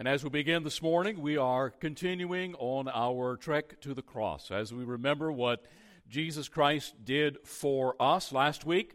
And 0.00 0.08
as 0.08 0.24
we 0.24 0.30
begin 0.30 0.64
this 0.64 0.80
morning, 0.80 1.20
we 1.20 1.36
are 1.36 1.68
continuing 1.68 2.54
on 2.54 2.88
our 2.88 3.36
trek 3.36 3.82
to 3.82 3.92
the 3.92 4.00
cross 4.00 4.50
as 4.50 4.72
we 4.72 4.82
remember 4.82 5.30
what 5.30 5.66
Jesus 6.08 6.48
Christ 6.48 6.94
did 7.04 7.36
for 7.44 7.96
us. 8.00 8.32
Last 8.32 8.64
week, 8.64 8.94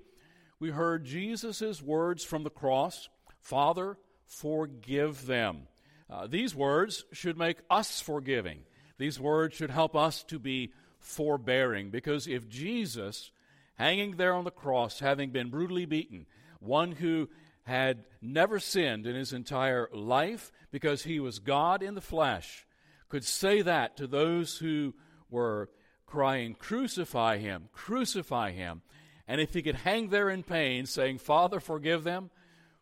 we 0.59 0.71
heard 0.71 1.05
Jesus' 1.05 1.79
words 1.79 2.23
from 2.23 2.41
the 2.41 2.49
cross 2.49 3.07
Father, 3.39 3.99
forgive 4.25 5.27
them. 5.27 5.67
Uh, 6.09 6.25
these 6.25 6.55
words 6.55 7.05
should 7.11 7.37
make 7.37 7.59
us 7.69 8.01
forgiving. 8.01 8.61
These 8.97 9.19
words 9.19 9.53
should 9.53 9.69
help 9.69 9.95
us 9.95 10.23
to 10.23 10.39
be 10.39 10.73
forbearing 10.97 11.91
because 11.91 12.25
if 12.25 12.49
Jesus, 12.49 13.29
hanging 13.75 14.15
there 14.15 14.33
on 14.33 14.43
the 14.43 14.49
cross, 14.49 15.01
having 15.01 15.29
been 15.29 15.51
brutally 15.51 15.85
beaten, 15.85 16.25
one 16.59 16.93
who 16.93 17.29
had 17.65 18.03
never 18.21 18.59
sinned 18.59 19.07
in 19.07 19.15
his 19.15 19.33
entire 19.33 19.89
life 19.91 20.51
because 20.71 21.03
he 21.03 21.19
was 21.19 21.39
God 21.39 21.81
in 21.81 21.95
the 21.95 22.01
flesh, 22.01 22.65
could 23.09 23.23
say 23.23 23.61
that 23.63 23.97
to 23.97 24.07
those 24.07 24.57
who 24.57 24.93
were 25.29 25.69
crying, 26.05 26.55
Crucify 26.55 27.37
him, 27.37 27.69
crucify 27.73 28.51
him. 28.51 28.81
And 29.27 29.41
if 29.41 29.53
he 29.53 29.63
could 29.63 29.75
hang 29.75 30.09
there 30.09 30.29
in 30.29 30.43
pain, 30.43 30.85
saying, 30.85 31.17
Father, 31.17 31.59
forgive 31.59 32.03
them, 32.03 32.29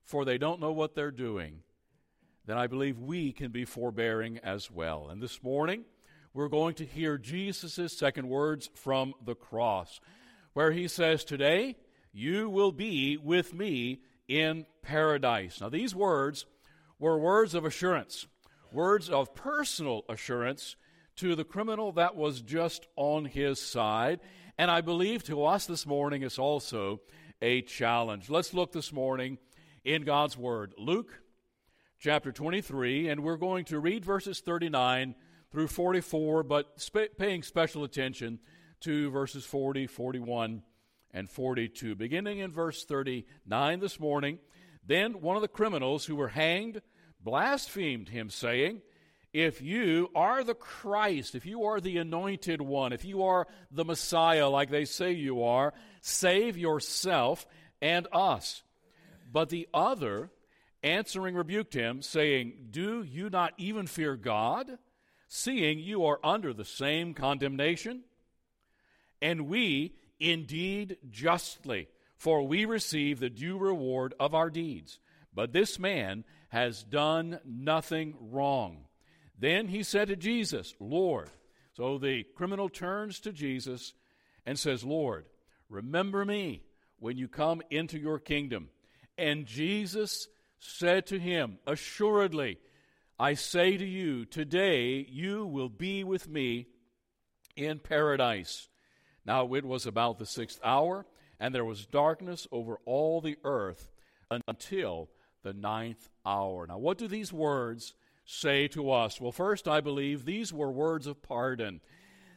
for 0.04 0.26
they 0.26 0.38
don't 0.38 0.60
know 0.60 0.74
what 0.74 0.96
they're 0.96 1.12
doing, 1.12 1.60
then 2.46 2.58
I 2.58 2.68
believe 2.68 3.00
we 3.00 3.32
can 3.32 3.52
be 3.52 3.64
forbearing 3.64 4.40
as 4.40 4.70
well. 4.70 5.08
And 5.10 5.22
this 5.22 5.42
morning, 5.42 5.86
we're 6.34 6.50
going 6.50 6.76
to 6.76 6.86
hear 6.86 7.18
Jesus' 7.18 7.98
second 7.98 8.28
words 8.28 8.70
from 8.74 9.14
the 9.24 9.36
cross, 9.36 10.02
where 10.52 10.72
he 10.72 10.90
says, 10.90 11.24
Today, 11.24 11.78
you 12.12 12.50
will 12.50 12.74
be 12.74 13.16
with 13.16 13.54
me 13.54 14.02
in 14.34 14.66
paradise. 14.82 15.62
Now, 15.62 15.70
these 15.70 15.94
words 15.94 16.46
were 16.98 17.18
words 17.18 17.54
of 17.54 17.66
assurance, 17.66 18.26
words 18.72 19.10
of 19.10 19.36
personal 19.36 20.04
assurance 20.10 20.76
to 21.18 21.36
the 21.36 21.44
criminal 21.44 21.92
that 21.92 22.16
was 22.16 22.42
just 22.42 22.88
on 22.96 23.26
his 23.26 23.62
side. 23.62 24.20
And 24.58 24.72
I 24.72 24.82
believe 24.82 25.24
to 25.26 25.46
us 25.46 25.68
this 25.68 25.86
morning 25.86 26.24
is 26.24 26.40
also 26.40 27.02
a 27.42 27.62
challenge. 27.62 28.30
Let's 28.30 28.54
look 28.54 28.72
this 28.72 28.92
morning 28.92 29.38
in 29.84 30.04
God's 30.04 30.38
Word. 30.38 30.74
Luke 30.78 31.22
chapter 32.00 32.32
23, 32.32 33.10
and 33.10 33.24
we're 33.24 33.38
going 33.38 33.66
to 33.66 33.80
read 33.80 34.04
verses 34.04 34.40
39 34.40 35.14
through 35.52 35.68
44, 35.68 36.44
but 36.44 36.74
sp- 36.82 37.14
paying 37.20 37.44
special 37.44 37.84
attention 37.84 38.40
to 38.82 39.12
verses 39.12 39.46
40, 39.46 39.88
41, 39.88 40.64
and 41.14 41.30
42. 41.30 41.96
Beginning 41.96 42.40
in 42.40 42.52
verse 42.52 42.84
39 42.86 43.80
this 43.80 44.00
morning, 44.00 44.40
then 44.86 45.22
one 45.22 45.36
of 45.36 45.42
the 45.42 45.48
criminals 45.48 46.06
who 46.06 46.16
were 46.16 46.30
hanged 46.30 46.82
blasphemed 47.22 48.10
him, 48.10 48.30
saying, 48.30 48.82
If 49.32 49.62
you 49.62 50.10
are 50.16 50.44
the 50.44 50.56
Christ, 50.56 51.36
if 51.36 51.46
you 51.46 51.66
are 51.66 51.80
the 51.80 51.98
anointed 51.98 52.62
one, 52.62 52.92
if 52.92 53.06
you 53.06 53.24
are 53.24 53.48
the 53.72 53.86
Messiah, 53.86 54.50
like 54.50 54.70
they 54.70 54.86
say 54.86 55.14
you 55.14 55.44
are, 55.44 55.74
save 56.02 56.58
yourself 56.58 57.46
and 57.82 58.08
us. 58.12 58.64
But 59.32 59.50
the 59.50 59.68
other, 59.74 60.32
answering, 60.84 61.36
rebuked 61.36 61.74
him, 61.74 62.02
saying, 62.02 62.68
Do 62.70 63.04
you 63.04 63.30
not 63.30 63.54
even 63.58 63.88
fear 63.88 64.16
God, 64.16 64.78
seeing 65.28 65.80
you 65.80 66.06
are 66.06 66.20
under 66.24 66.54
the 66.54 66.66
same 66.66 67.14
condemnation? 67.14 68.04
And 69.22 69.48
we, 69.48 69.96
indeed 70.24 70.98
justly, 71.10 71.88
for 72.16 72.42
we 72.42 72.66
receive 72.66 73.20
the 73.20 73.30
due 73.30 73.58
reward 73.58 74.14
of 74.20 74.34
our 74.34 74.50
deeds. 74.50 75.00
But 75.34 75.52
this 75.52 75.78
man 75.78 76.24
has 76.50 76.84
done 76.84 77.40
nothing 77.46 78.16
wrong. 78.20 78.86
Then 79.38 79.68
he 79.68 79.84
said 79.84 80.08
to 80.08 80.16
Jesus, 80.16 80.74
Lord. 80.80 81.30
So 81.74 81.98
the 81.98 82.24
criminal 82.36 82.70
turns 82.70 83.20
to 83.22 83.32
Jesus 83.32 83.94
and 84.46 84.58
says, 84.58 84.84
Lord, 84.84 85.26
remember 85.70 86.24
me 86.24 86.62
when 87.00 87.18
you 87.18 87.28
come 87.28 87.62
into 87.72 88.00
your 88.00 88.20
kingdom. 88.20 88.70
And 89.18 89.46
Jesus 89.46 90.28
said 90.60 91.08
to 91.08 91.20
him, 91.20 91.58
Assuredly, 91.66 92.60
I 93.20 93.34
say 93.34 93.76
to 93.76 93.86
you, 93.86 94.26
today 94.26 95.06
you 95.10 95.46
will 95.46 95.70
be 95.70 96.04
with 96.04 96.30
me 96.30 96.68
in 97.56 97.80
paradise. 97.80 98.70
Now 99.26 99.54
it 99.54 99.66
was 99.66 99.86
about 99.86 100.20
the 100.20 100.26
sixth 100.26 100.60
hour, 100.64 101.06
and 101.40 101.54
there 101.54 101.66
was 101.66 101.86
darkness 101.86 102.48
over 102.52 102.78
all 102.86 103.22
the 103.22 103.38
earth 103.44 103.92
until 104.48 105.10
the 105.44 105.54
ninth 105.54 106.10
hour. 106.26 106.66
Now, 106.68 106.78
what 106.78 106.98
do 106.98 107.08
these 107.08 107.32
words 107.32 107.94
say 108.26 108.68
to 108.70 108.92
us? 108.92 109.20
Well, 109.20 109.32
first, 109.32 109.68
I 109.68 109.82
believe 109.82 110.26
these 110.26 110.54
were 110.54 110.72
words 110.72 111.08
of 111.08 111.22
pardon. 111.22 111.82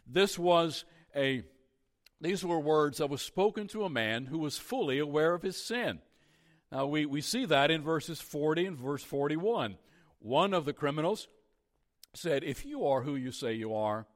This 0.06 0.38
was 0.38 0.84
a 1.14 1.44
these 2.20 2.44
were 2.44 2.58
words 2.58 2.98
that 2.98 3.10
was 3.10 3.20
spoken 3.20 3.68
to 3.68 3.84
a 3.84 3.90
man 3.90 4.26
who 4.26 4.38
was 4.38 4.56
fully 4.56 4.98
aware 4.98 5.34
of 5.34 5.42
his 5.42 5.62
sin. 5.62 6.00
Now, 6.72 6.86
we, 6.86 7.04
we 7.04 7.20
see 7.20 7.44
that 7.44 7.70
in 7.70 7.82
verses 7.82 8.20
40 8.20 8.66
and 8.66 8.76
verse 8.78 9.02
41. 9.02 9.76
One 10.18 10.54
of 10.54 10.64
the 10.64 10.72
criminals 10.72 11.28
said, 12.14 12.42
If 12.42 12.64
you 12.64 12.86
are 12.86 13.02
who 13.02 13.16
you 13.16 13.32
say 13.32 13.52
you 13.52 13.74
are, 13.74 14.06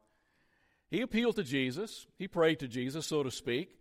he 0.91 1.03
appealed 1.03 1.37
to 1.37 1.45
Jesus. 1.45 2.07
He 2.19 2.27
prayed 2.27 2.59
to 2.61 2.69
Jesus, 2.69 3.07
so 3.07 3.23
to 3.23 3.31
speak. 3.31 3.77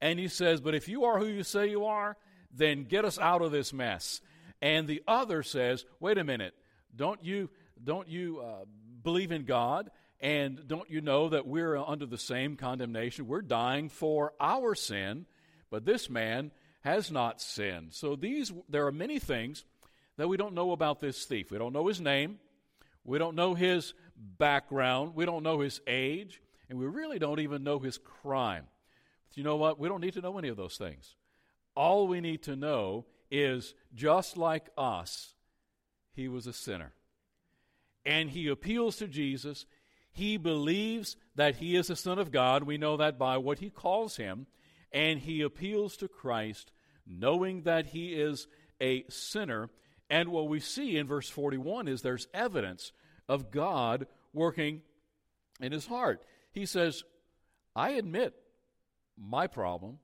And 0.00 0.18
he 0.18 0.28
says, 0.28 0.60
But 0.60 0.74
if 0.74 0.88
you 0.88 1.04
are 1.04 1.18
who 1.18 1.26
you 1.26 1.42
say 1.42 1.68
you 1.68 1.86
are, 1.86 2.16
then 2.54 2.84
get 2.84 3.04
us 3.04 3.18
out 3.18 3.42
of 3.42 3.50
this 3.50 3.72
mess. 3.72 4.20
And 4.60 4.86
the 4.86 5.02
other 5.08 5.42
says, 5.42 5.84
Wait 5.98 6.18
a 6.18 6.24
minute, 6.24 6.54
don't 6.94 7.24
you, 7.24 7.50
don't 7.82 8.08
you 8.08 8.40
uh, 8.40 8.64
believe 9.02 9.32
in 9.32 9.44
God? 9.44 9.90
And 10.20 10.68
don't 10.68 10.88
you 10.88 11.00
know 11.00 11.30
that 11.30 11.48
we're 11.48 11.76
under 11.76 12.06
the 12.06 12.16
same 12.18 12.56
condemnation? 12.56 13.26
We're 13.26 13.42
dying 13.42 13.88
for 13.88 14.32
our 14.40 14.76
sin, 14.76 15.26
but 15.68 15.84
this 15.84 16.08
man 16.08 16.52
has 16.82 17.10
not 17.10 17.40
sinned. 17.40 17.92
So 17.92 18.14
these 18.14 18.52
there 18.68 18.86
are 18.86 18.92
many 18.92 19.18
things 19.18 19.64
that 20.16 20.28
we 20.28 20.36
don't 20.36 20.54
know 20.54 20.70
about 20.70 21.00
this 21.00 21.24
thief. 21.24 21.50
We 21.50 21.58
don't 21.58 21.72
know 21.72 21.88
his 21.88 22.00
name. 22.00 22.38
We 23.04 23.18
don't 23.18 23.34
know 23.34 23.54
his 23.54 23.94
background. 24.16 25.16
We 25.16 25.24
don't 25.24 25.42
know 25.42 25.58
his 25.58 25.80
age 25.88 26.40
and 26.72 26.80
we 26.80 26.86
really 26.86 27.18
don't 27.18 27.38
even 27.38 27.64
know 27.64 27.78
his 27.78 27.98
crime. 27.98 28.64
But 29.28 29.36
you 29.36 29.44
know 29.44 29.56
what? 29.56 29.78
We 29.78 29.88
don't 29.90 30.00
need 30.00 30.14
to 30.14 30.22
know 30.22 30.38
any 30.38 30.48
of 30.48 30.56
those 30.56 30.78
things. 30.78 31.16
All 31.76 32.08
we 32.08 32.22
need 32.22 32.44
to 32.44 32.56
know 32.56 33.04
is 33.30 33.74
just 33.94 34.38
like 34.38 34.70
us, 34.78 35.34
he 36.14 36.28
was 36.28 36.46
a 36.46 36.52
sinner. 36.54 36.94
And 38.06 38.30
he 38.30 38.48
appeals 38.48 38.96
to 38.96 39.06
Jesus. 39.06 39.66
He 40.12 40.38
believes 40.38 41.16
that 41.34 41.56
he 41.56 41.76
is 41.76 41.88
the 41.88 41.96
Son 41.96 42.18
of 42.18 42.32
God. 42.32 42.62
We 42.62 42.78
know 42.78 42.96
that 42.96 43.18
by 43.18 43.36
what 43.36 43.58
he 43.58 43.68
calls 43.68 44.16
him. 44.16 44.46
And 44.90 45.20
he 45.20 45.42
appeals 45.42 45.98
to 45.98 46.08
Christ, 46.08 46.72
knowing 47.06 47.64
that 47.64 47.88
he 47.88 48.14
is 48.14 48.46
a 48.80 49.04
sinner. 49.10 49.68
And 50.08 50.30
what 50.30 50.48
we 50.48 50.58
see 50.58 50.96
in 50.96 51.06
verse 51.06 51.28
41 51.28 51.86
is 51.86 52.00
there's 52.00 52.28
evidence 52.32 52.92
of 53.28 53.50
God 53.50 54.06
working 54.32 54.80
in 55.60 55.70
his 55.72 55.86
heart. 55.86 56.22
He 56.52 56.66
says, 56.66 57.02
I 57.74 57.92
admit 57.92 58.34
my 59.18 59.46
problem, 59.46 59.98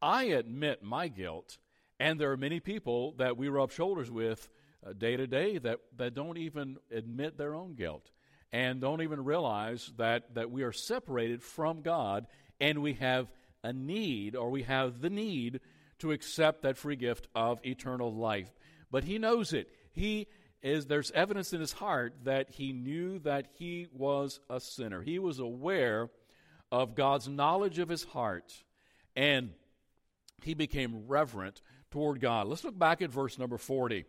I 0.00 0.24
admit 0.24 0.82
my 0.82 1.08
guilt, 1.08 1.58
and 1.98 2.20
there 2.20 2.30
are 2.30 2.36
many 2.36 2.60
people 2.60 3.14
that 3.18 3.36
we 3.36 3.48
rub 3.48 3.72
shoulders 3.72 4.10
with 4.10 4.48
uh, 4.86 4.92
day 4.92 5.16
to 5.16 5.26
day 5.26 5.58
that, 5.58 5.80
that 5.96 6.14
don't 6.14 6.38
even 6.38 6.76
admit 6.94 7.36
their 7.36 7.54
own 7.54 7.74
guilt 7.74 8.10
and 8.52 8.80
don't 8.80 9.02
even 9.02 9.24
realize 9.24 9.92
that, 9.98 10.34
that 10.34 10.50
we 10.50 10.62
are 10.62 10.72
separated 10.72 11.42
from 11.42 11.82
God 11.82 12.26
and 12.60 12.82
we 12.82 12.94
have 12.94 13.28
a 13.64 13.72
need 13.72 14.36
or 14.36 14.50
we 14.50 14.62
have 14.62 15.00
the 15.00 15.10
need 15.10 15.60
to 15.98 16.12
accept 16.12 16.62
that 16.62 16.76
free 16.76 16.96
gift 16.96 17.26
of 17.34 17.60
eternal 17.64 18.14
life. 18.14 18.50
But 18.90 19.04
he 19.04 19.18
knows 19.18 19.52
it. 19.52 19.68
He 19.92 20.28
is 20.62 20.86
there's 20.86 21.10
evidence 21.12 21.52
in 21.52 21.60
his 21.60 21.72
heart 21.72 22.14
that 22.24 22.50
he 22.50 22.72
knew 22.72 23.18
that 23.20 23.46
he 23.54 23.86
was 23.92 24.40
a 24.50 24.60
sinner. 24.60 25.02
He 25.02 25.18
was 25.18 25.38
aware 25.38 26.10
of 26.70 26.94
God's 26.94 27.28
knowledge 27.28 27.78
of 27.78 27.88
his 27.88 28.04
heart, 28.04 28.52
and 29.14 29.50
he 30.42 30.54
became 30.54 31.06
reverent 31.06 31.62
toward 31.90 32.20
God. 32.20 32.48
Let's 32.48 32.64
look 32.64 32.78
back 32.78 33.02
at 33.02 33.10
verse 33.10 33.38
number 33.38 33.58
40. 33.58 34.04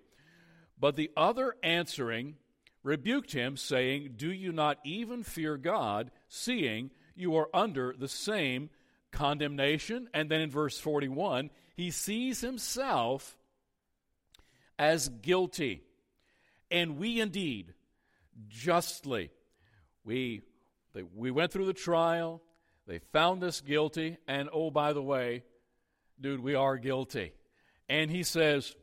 But 0.80 0.96
the 0.96 1.12
other 1.16 1.56
answering 1.62 2.36
rebuked 2.84 3.32
him, 3.32 3.58
saying, 3.58 4.14
Do 4.16 4.32
you 4.32 4.52
not 4.52 4.80
even 4.84 5.24
fear 5.24 5.58
God, 5.58 6.12
seeing 6.28 6.92
you 7.16 7.36
are 7.36 7.50
under 7.54 7.94
the 7.98 8.08
same 8.08 8.70
condemnation? 9.12 10.10
And 10.14 10.30
then 10.30 10.42
in 10.42 10.50
verse 10.50 10.80
41, 10.80 11.50
he 11.76 11.92
sees 11.92 12.42
himself 12.42 13.38
as 14.78 15.10
guilty. 15.10 15.84
And 16.72 16.98
we 16.98 17.20
indeed 17.20 17.74
justly, 18.48 19.32
we, 20.04 20.42
they, 20.94 21.04
we 21.04 21.32
went 21.32 21.52
through 21.52 21.66
the 21.66 21.74
trial, 21.74 22.42
they 22.88 23.00
found 23.12 23.44
us 23.44 23.62
guilty, 23.62 24.18
and 24.28 24.50
oh, 24.52 24.72
by 24.72 24.94
the 24.94 25.02
way, 25.02 25.44
dude, 26.20 26.42
we 26.42 26.56
are 26.56 26.78
guilty. 26.78 27.34
And 27.88 28.10
he 28.12 28.24
says, 28.24 28.76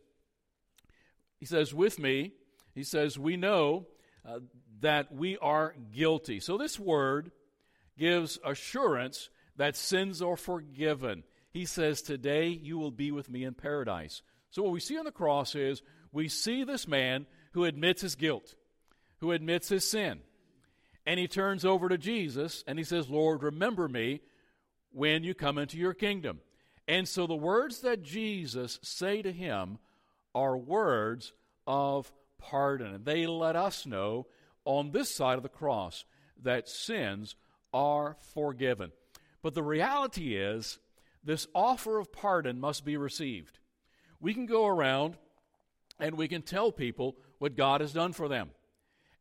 he 1.39 1.47
says, 1.47 1.75
with 1.75 1.99
me, 1.99 2.33
He 2.75 2.85
says, 2.85 3.19
We 3.19 3.37
know 3.37 3.87
uh, 4.27 4.41
that 4.81 5.13
we 5.13 5.39
are 5.39 5.75
guilty. 5.95 6.41
So 6.41 6.59
this 6.59 6.79
word 6.79 7.31
gives 7.99 8.39
assurance 8.45 9.31
that 9.57 9.77
sins 9.77 10.21
are 10.21 10.37
forgiven. 10.37 11.23
He 11.51 11.65
says, 11.65 12.03
Today 12.03 12.49
you 12.49 12.79
will 12.79 12.91
be 12.91 13.11
with 13.11 13.31
me 13.31 13.45
in 13.45 13.55
paradise. 13.55 14.23
So 14.51 14.63
what 14.63 14.73
we 14.73 14.81
see 14.81 14.99
on 14.99 15.05
the 15.05 15.13
cross 15.13 15.55
is 15.55 15.83
we 16.13 16.29
see 16.29 16.65
this 16.65 16.89
man 16.89 17.27
who 17.57 17.65
admits 17.65 18.03
his 18.03 18.17
guilt, 18.17 18.55
who 19.21 19.33
admits 19.33 19.71
his 19.71 19.89
sin. 19.89 20.21
And 21.07 21.19
he 21.19 21.27
turns 21.27 21.65
over 21.65 21.89
to 21.89 21.97
Jesus 21.97 22.63
and 22.67 22.79
he 22.79 22.85
says, 22.85 23.09
Lord, 23.09 23.43
remember 23.43 23.89
me 23.89 24.21
when 24.93 25.25
you 25.25 25.33
come 25.33 25.57
into 25.57 25.79
your 25.79 25.95
kingdom. 25.95 26.41
And 26.87 27.09
so 27.09 27.27
the 27.27 27.35
words 27.35 27.81
that 27.81 28.03
Jesus 28.03 28.79
say 28.83 29.23
to 29.23 29.33
him 29.33 29.79
are 30.35 30.55
words 30.55 31.33
of 31.67 32.13
pardon. 32.37 32.93
And 32.93 33.07
they 33.07 33.27
let 33.27 33.57
us 33.57 33.87
know 33.87 34.27
on 34.67 34.91
this 34.91 35.15
side 35.15 35.39
of 35.39 35.43
the 35.43 35.49
cross 35.49 36.05
that 36.43 36.69
sins 36.69 37.37
are 37.73 38.19
forgiven. 38.35 38.93
But 39.41 39.55
the 39.55 39.63
reality 39.63 40.37
is, 40.37 40.79
this 41.25 41.47
offer 41.55 41.99
of 41.99 42.13
pardon 42.13 42.61
must 42.61 42.85
be 42.85 42.99
received. 42.99 43.61
We 44.21 44.35
can 44.35 44.45
go 44.45 44.67
around 44.67 45.17
and 45.99 46.19
we 46.19 46.29
can 46.29 46.43
tell 46.43 46.71
people 46.71 47.17
what 47.39 47.57
God 47.57 47.81
has 47.81 47.93
done 47.93 48.13
for 48.13 48.29
them. 48.29 48.51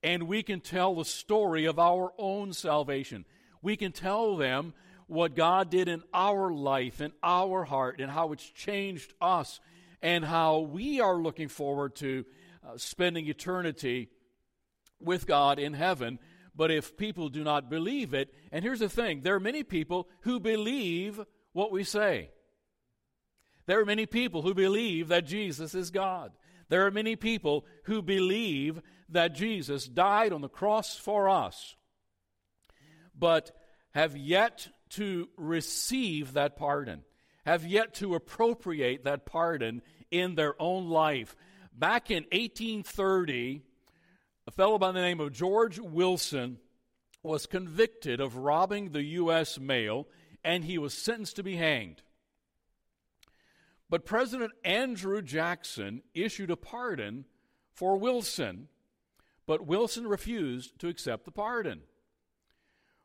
And 0.04 0.24
we 0.24 0.44
can 0.44 0.60
tell 0.60 0.96
the 0.96 1.06
story 1.06 1.66
of 1.66 1.80
our 1.80 2.14
own 2.18 2.54
salvation. 2.54 3.26
We 3.62 3.76
can 3.76 3.92
tell 3.92 4.36
them 4.36 4.74
what 5.08 5.36
God 5.36 5.70
did 5.70 5.88
in 5.88 6.04
our 6.14 6.52
life, 6.52 7.02
in 7.02 7.12
our 7.24 7.64
heart, 7.64 8.00
and 8.00 8.12
how 8.12 8.32
it's 8.32 8.50
changed 8.50 9.14
us, 9.22 9.60
and 10.02 10.24
how 10.24 10.60
we 10.60 11.02
are 11.02 11.16
looking 11.16 11.48
forward 11.48 11.96
to 11.98 12.26
uh, 12.64 12.78
spending 12.78 13.28
eternity 13.28 14.10
with 15.00 15.28
God 15.28 15.60
in 15.60 15.74
heaven. 15.74 16.20
But 16.56 16.72
if 16.72 16.98
people 16.98 17.30
do 17.30 17.44
not 17.44 17.70
believe 17.70 18.14
it, 18.14 18.34
and 18.52 18.64
here's 18.64 18.80
the 18.80 18.90
thing 18.90 19.22
there 19.22 19.36
are 19.36 19.40
many 19.40 19.64
people 19.64 20.08
who 20.22 20.40
believe 20.40 21.20
what 21.54 21.72
we 21.72 21.84
say. 21.84 22.30
There 23.66 23.80
are 23.80 23.86
many 23.86 24.06
people 24.06 24.42
who 24.42 24.54
believe 24.54 25.08
that 25.08 25.26
Jesus 25.26 25.74
is 25.74 25.90
God. 25.90 26.32
There 26.70 26.86
are 26.86 26.92
many 26.92 27.16
people 27.16 27.66
who 27.84 28.02
believe 28.02 28.82
that 29.10 29.36
Jesus 29.36 29.88
died 29.88 30.34
on 30.34 30.42
the 30.42 30.50
cross 30.50 30.98
for 30.98 31.30
us, 31.30 31.76
but 33.18 33.52
have 33.92 34.18
yet 34.18 34.68
to 34.90 35.30
receive 35.38 36.34
that 36.34 36.56
pardon, 36.56 37.04
have 37.46 37.66
yet 37.66 37.94
to 37.96 38.16
appropriate 38.16 39.04
that 39.04 39.26
pardon 39.26 39.82
in 40.12 40.36
their 40.36 40.60
own 40.62 40.90
life. 40.90 41.36
Back 41.74 42.10
in 42.10 42.24
1830, 42.32 43.62
a 44.48 44.52
fellow 44.52 44.78
by 44.78 44.92
the 44.92 45.02
name 45.02 45.20
of 45.20 45.34
George 45.34 45.80
Wilson 45.80 46.58
was 47.24 47.46
convicted 47.46 48.20
of 48.20 48.38
robbing 48.38 48.92
the 48.92 49.04
U.S. 49.04 49.60
mail 49.60 50.08
and 50.44 50.64
he 50.64 50.78
was 50.78 50.94
sentenced 50.94 51.38
to 51.38 51.44
be 51.44 51.56
hanged. 51.56 52.04
But 53.96 54.04
President 54.04 54.52
Andrew 54.66 55.22
Jackson 55.22 56.02
issued 56.14 56.52
a 56.52 56.58
pardon 56.58 57.24
for 57.72 57.96
Wilson, 57.96 58.68
but 59.46 59.66
Wilson 59.66 60.06
refused 60.06 60.78
to 60.80 60.90
accept 60.90 61.24
the 61.24 61.32
pardon. 61.32 61.80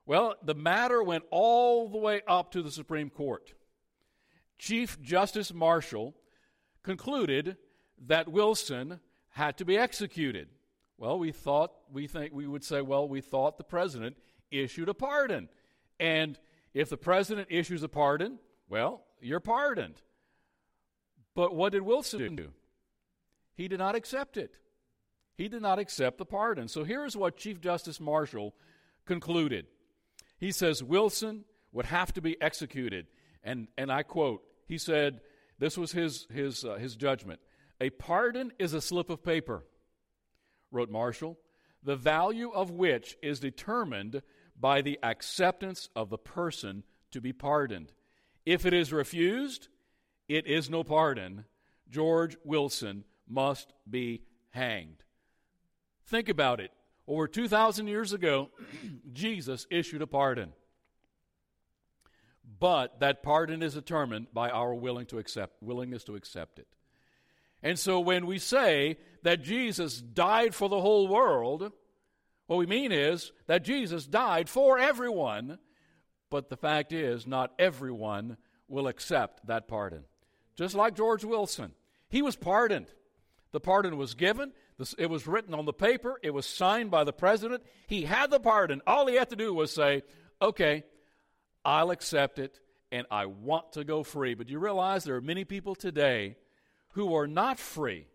Well, 0.04 0.34
the 0.42 0.56
matter 0.56 1.00
went 1.00 1.22
all 1.30 1.88
the 1.88 1.96
way 1.96 2.22
up 2.26 2.50
to 2.50 2.60
the 2.60 2.72
Supreme 2.72 3.08
Court. 3.08 3.54
Chief 4.58 5.00
Justice 5.00 5.54
Marshall 5.54 6.12
concluded 6.82 7.56
that 8.08 8.26
Wilson 8.26 8.98
had 9.28 9.58
to 9.58 9.64
be 9.64 9.78
executed. 9.78 10.48
Well, 10.98 11.20
we 11.20 11.30
thought 11.30 11.70
we 11.92 12.08
think 12.08 12.32
we 12.34 12.48
would 12.48 12.64
say, 12.64 12.82
well, 12.82 13.08
we 13.08 13.20
thought 13.20 13.58
the 13.58 13.62
president 13.62 14.16
issued 14.50 14.88
a 14.88 14.94
pardon. 14.94 15.50
And 16.00 16.36
if 16.74 16.88
the 16.88 16.96
president 16.96 17.46
issues 17.48 17.84
a 17.84 17.88
pardon, 17.88 18.40
well, 18.68 19.04
you're 19.20 19.38
pardoned. 19.38 20.02
But 21.40 21.54
what 21.54 21.72
did 21.72 21.80
Wilson 21.80 22.36
do? 22.36 22.50
He 23.54 23.66
did 23.66 23.78
not 23.78 23.94
accept 23.94 24.36
it. 24.36 24.58
He 25.38 25.48
did 25.48 25.62
not 25.62 25.78
accept 25.78 26.18
the 26.18 26.26
pardon. 26.26 26.68
So 26.68 26.84
here's 26.84 27.16
what 27.16 27.38
Chief 27.38 27.62
Justice 27.62 27.98
Marshall 27.98 28.54
concluded. 29.06 29.64
He 30.36 30.52
says 30.52 30.82
Wilson 30.82 31.46
would 31.72 31.86
have 31.86 32.12
to 32.12 32.20
be 32.20 32.36
executed. 32.42 33.06
And, 33.42 33.68
and 33.78 33.90
I 33.90 34.02
quote, 34.02 34.42
he 34.68 34.76
said, 34.76 35.22
this 35.58 35.78
was 35.78 35.92
his, 35.92 36.26
his, 36.30 36.62
uh, 36.62 36.74
his 36.74 36.94
judgment. 36.94 37.40
A 37.80 37.88
pardon 37.88 38.52
is 38.58 38.74
a 38.74 38.82
slip 38.82 39.08
of 39.08 39.24
paper, 39.24 39.64
wrote 40.70 40.90
Marshall, 40.90 41.38
the 41.82 41.96
value 41.96 42.50
of 42.50 42.70
which 42.70 43.16
is 43.22 43.40
determined 43.40 44.20
by 44.60 44.82
the 44.82 44.98
acceptance 45.02 45.88
of 45.96 46.10
the 46.10 46.18
person 46.18 46.82
to 47.12 47.22
be 47.22 47.32
pardoned. 47.32 47.94
If 48.44 48.66
it 48.66 48.74
is 48.74 48.92
refused, 48.92 49.68
it 50.30 50.46
is 50.46 50.70
no 50.70 50.84
pardon. 50.84 51.44
George 51.90 52.36
Wilson 52.44 53.02
must 53.28 53.72
be 53.88 54.22
hanged. 54.50 55.02
Think 56.06 56.28
about 56.28 56.60
it. 56.60 56.70
Over 57.08 57.26
2,000 57.26 57.88
years 57.88 58.12
ago, 58.12 58.50
Jesus 59.12 59.66
issued 59.72 60.02
a 60.02 60.06
pardon. 60.06 60.52
But 62.60 63.00
that 63.00 63.24
pardon 63.24 63.60
is 63.60 63.74
determined 63.74 64.28
by 64.32 64.50
our 64.50 64.72
willing 64.72 65.06
to 65.06 65.18
accept, 65.18 65.60
willingness 65.60 66.04
to 66.04 66.14
accept 66.14 66.60
it. 66.60 66.68
And 67.60 67.76
so 67.76 67.98
when 67.98 68.26
we 68.26 68.38
say 68.38 68.98
that 69.24 69.42
Jesus 69.42 70.00
died 70.00 70.54
for 70.54 70.68
the 70.68 70.80
whole 70.80 71.08
world, 71.08 71.72
what 72.46 72.56
we 72.56 72.66
mean 72.66 72.92
is 72.92 73.32
that 73.48 73.64
Jesus 73.64 74.06
died 74.06 74.48
for 74.48 74.78
everyone, 74.78 75.58
but 76.30 76.50
the 76.50 76.56
fact 76.56 76.92
is, 76.92 77.26
not 77.26 77.52
everyone 77.58 78.36
will 78.68 78.86
accept 78.86 79.44
that 79.48 79.66
pardon 79.66 80.04
just 80.56 80.74
like 80.74 80.96
George 80.96 81.24
Wilson. 81.24 81.72
He 82.08 82.22
was 82.22 82.36
pardoned. 82.36 82.86
The 83.52 83.60
pardon 83.60 83.96
was 83.96 84.14
given, 84.14 84.52
it 84.96 85.10
was 85.10 85.26
written 85.26 85.54
on 85.54 85.64
the 85.64 85.72
paper, 85.72 86.20
it 86.22 86.32
was 86.32 86.46
signed 86.46 86.90
by 86.90 87.04
the 87.04 87.12
president. 87.12 87.62
He 87.88 88.02
had 88.02 88.30
the 88.30 88.40
pardon. 88.40 88.80
All 88.86 89.06
he 89.06 89.16
had 89.16 89.30
to 89.30 89.36
do 89.36 89.52
was 89.52 89.72
say, 89.72 90.02
okay, 90.40 90.84
I'll 91.64 91.90
accept 91.90 92.38
it 92.38 92.60
and 92.92 93.06
I 93.10 93.26
want 93.26 93.72
to 93.72 93.84
go 93.84 94.02
free. 94.02 94.34
But 94.34 94.46
do 94.46 94.52
you 94.52 94.58
realize 94.58 95.04
there 95.04 95.16
are 95.16 95.20
many 95.20 95.44
people 95.44 95.74
today 95.74 96.36
who 96.92 97.14
are 97.14 97.26
not 97.26 97.58
free 97.58 98.06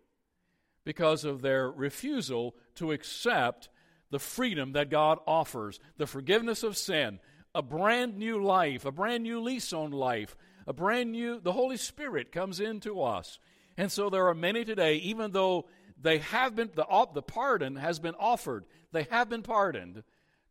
because 0.84 1.24
of 1.24 1.42
their 1.42 1.70
refusal 1.70 2.54
to 2.76 2.92
accept 2.92 3.68
the 4.10 4.18
freedom 4.18 4.72
that 4.72 4.90
God 4.90 5.18
offers, 5.26 5.80
the 5.96 6.06
forgiveness 6.06 6.62
of 6.62 6.76
sin, 6.76 7.18
a 7.54 7.62
brand 7.62 8.16
new 8.16 8.42
life, 8.42 8.84
a 8.84 8.92
brand 8.92 9.22
new 9.22 9.40
lease 9.40 9.72
on 9.72 9.90
life, 9.90 10.36
a 10.66 10.72
brand 10.72 11.12
new, 11.12 11.40
the 11.40 11.52
Holy 11.52 11.76
Spirit 11.76 12.32
comes 12.32 12.60
into 12.60 13.02
us. 13.02 13.38
And 13.76 13.92
so 13.92 14.10
there 14.10 14.26
are 14.26 14.34
many 14.34 14.64
today, 14.64 14.96
even 14.96 15.32
though 15.32 15.66
they 16.00 16.18
have 16.18 16.56
been, 16.56 16.70
the, 16.74 16.86
the 17.14 17.22
pardon 17.22 17.76
has 17.76 17.98
been 17.98 18.14
offered, 18.18 18.64
they 18.92 19.04
have 19.10 19.28
been 19.28 19.42
pardoned, 19.42 20.02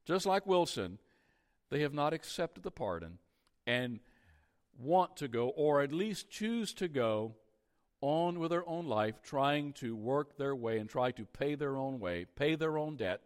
just 0.05 0.25
like 0.25 0.45
Wilson, 0.45 0.99
they 1.69 1.81
have 1.81 1.93
not 1.93 2.13
accepted 2.13 2.63
the 2.63 2.71
pardon 2.71 3.17
and 3.65 3.99
want 4.77 5.17
to 5.17 5.27
go, 5.27 5.49
or 5.49 5.81
at 5.81 5.91
least 5.91 6.29
choose 6.29 6.73
to 6.75 6.87
go 6.87 7.35
on 8.01 8.39
with 8.39 8.51
their 8.51 8.67
own 8.67 8.85
life, 8.85 9.21
trying 9.23 9.73
to 9.73 9.95
work 9.95 10.37
their 10.37 10.55
way 10.55 10.77
and 10.77 10.89
try 10.89 11.11
to 11.11 11.25
pay 11.25 11.55
their 11.55 11.75
own 11.75 11.99
way, 11.99 12.25
pay 12.35 12.55
their 12.55 12.77
own 12.77 12.95
debt. 12.95 13.21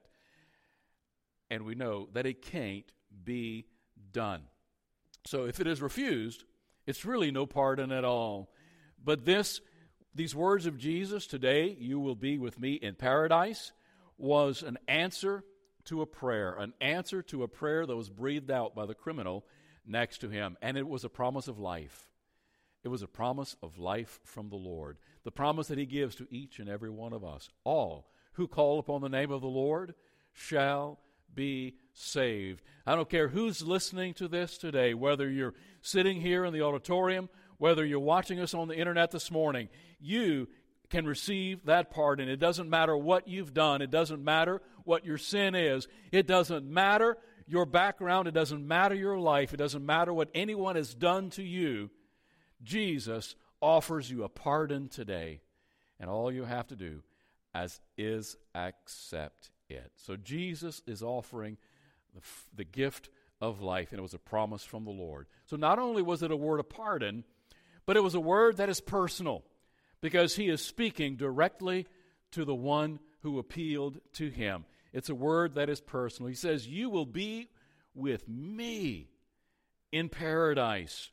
And 1.50 1.66
we 1.66 1.76
know 1.76 2.08
that 2.14 2.26
it 2.26 2.42
can't 2.42 2.90
be 3.24 3.66
done. 4.12 4.44
So 5.26 5.46
if 5.46 5.60
it 5.60 5.68
is 5.68 5.82
refused, 5.82 6.46
it's 6.90 7.06
really 7.06 7.30
no 7.30 7.46
pardon 7.46 7.92
at 7.92 8.04
all. 8.04 8.50
But 9.04 9.24
this, 9.24 9.62
these 10.16 10.34
words 10.34 10.66
of 10.66 10.80
Jesus, 10.80 11.28
today 11.28 11.78
you 11.80 12.00
will 12.00 12.16
be 12.16 12.40
with 12.40 12.60
me 12.60 12.74
in 12.74 12.96
paradise, 12.96 13.72
was 14.18 14.64
an 14.64 14.80
answer 14.88 15.44
to 15.86 16.02
a 16.02 16.08
prayer, 16.08 16.56
an 16.56 16.74
answer 16.82 17.22
to 17.22 17.44
a 17.44 17.48
prayer 17.48 17.86
that 17.86 17.96
was 17.96 18.10
breathed 18.10 18.50
out 18.50 18.74
by 18.74 18.88
the 18.88 18.96
criminal 18.96 19.46
next 19.86 20.18
to 20.22 20.30
him. 20.30 20.58
And 20.64 20.78
it 20.78 20.88
was 20.88 21.04
a 21.04 21.10
promise 21.10 21.48
of 21.48 21.60
life. 21.60 22.10
It 22.84 22.88
was 22.88 23.04
a 23.04 23.08
promise 23.08 23.56
of 23.62 23.78
life 23.78 24.20
from 24.24 24.50
the 24.50 24.56
Lord. 24.56 24.98
The 25.26 25.32
promise 25.32 25.68
that 25.68 25.78
he 25.78 25.86
gives 25.86 26.16
to 26.16 26.28
each 26.32 26.58
and 26.58 26.68
every 26.68 26.90
one 26.90 27.14
of 27.14 27.24
us. 27.24 27.50
All 27.64 28.10
who 28.34 28.48
call 28.48 28.80
upon 28.80 29.02
the 29.02 29.10
name 29.10 29.30
of 29.30 29.42
the 29.42 29.48
Lord 29.48 29.94
shall 30.34 30.98
be 31.34 31.76
saved. 31.94 32.62
I 32.86 32.96
don't 32.96 33.10
care 33.10 33.28
who's 33.28 33.62
listening 33.62 34.14
to 34.16 34.28
this 34.28 34.58
today, 34.58 34.94
whether 34.94 35.30
you're 35.30 35.54
sitting 35.82 36.22
here 36.22 36.46
in 36.46 36.54
the 36.54 36.62
auditorium, 36.62 37.30
whether 37.58 37.86
you're 37.86 38.00
watching 38.00 38.40
us 38.40 38.54
on 38.54 38.68
the 38.68 38.78
internet 38.78 39.12
this 39.12 39.30
morning, 39.30 39.70
you 40.00 40.48
can 40.90 41.06
receive 41.06 41.66
that 41.66 41.92
pardon. 41.92 42.30
It 42.30 42.40
doesn't 42.40 42.70
matter 42.70 42.98
what 42.98 43.28
you've 43.28 43.54
done, 43.54 43.82
it 43.82 43.92
doesn't 43.92 44.24
matter 44.24 44.62
what 44.84 45.06
your 45.06 45.18
sin 45.18 45.56
is, 45.56 45.88
it 46.12 46.26
doesn't 46.26 46.66
matter 46.66 47.18
your 47.48 47.66
background, 47.66 48.28
it 48.28 48.34
doesn't 48.34 48.68
matter 48.68 48.96
your 48.96 49.20
life, 49.20 49.54
it 49.54 49.58
doesn't 49.58 49.86
matter 49.86 50.14
what 50.14 50.30
anyone 50.34 50.76
has 50.76 50.94
done 50.94 51.30
to 51.32 51.44
you. 51.44 51.90
Jesus 52.64 53.36
offers 53.62 54.10
you 54.10 54.24
a 54.24 54.30
pardon 54.30 54.90
today. 54.90 55.42
And 56.00 56.10
all 56.10 56.32
you 56.32 56.46
have 56.46 56.68
to 56.68 56.76
do, 56.76 57.04
as 57.54 57.82
is 57.98 58.38
accept 58.56 59.52
it. 59.70 59.92
So 59.96 60.16
Jesus 60.16 60.82
is 60.88 61.04
offering 61.04 61.58
the, 62.14 62.22
the 62.56 62.64
gift 62.64 63.10
of 63.42 63.62
life, 63.62 63.92
and 63.92 64.00
it 64.00 64.04
was 64.04 64.14
a 64.14 64.20
promise 64.20 64.64
from 64.64 64.86
the 64.86 64.92
Lord. 64.92 65.28
So 65.46 65.56
not 65.56 65.80
only 65.80 66.02
was 66.02 66.24
it 66.24 66.32
a 66.32 66.36
word 66.36 66.60
of 66.60 66.70
pardon, 66.70 67.24
but 67.86 67.98
it 67.98 68.04
was 68.04 68.16
a 68.16 68.20
word 68.20 68.58
that 68.58 68.70
is 68.70 68.82
personal 68.82 69.44
because 70.02 70.36
he 70.36 70.50
is 70.50 70.62
speaking 70.62 71.16
directly 71.16 71.88
to 72.32 72.46
the 72.46 72.56
one 72.56 73.00
who 73.22 73.40
appealed 73.40 74.00
to 74.14 74.30
him. 74.30 74.66
It's 74.94 75.10
a 75.10 75.16
word 75.16 75.56
that 75.56 75.70
is 75.70 75.82
personal. 75.82 76.30
He 76.30 76.36
says, 76.36 76.68
You 76.68 76.90
will 76.90 77.06
be 77.06 77.50
with 77.94 78.28
me 78.28 79.10
in 79.92 80.10
paradise. 80.10 81.10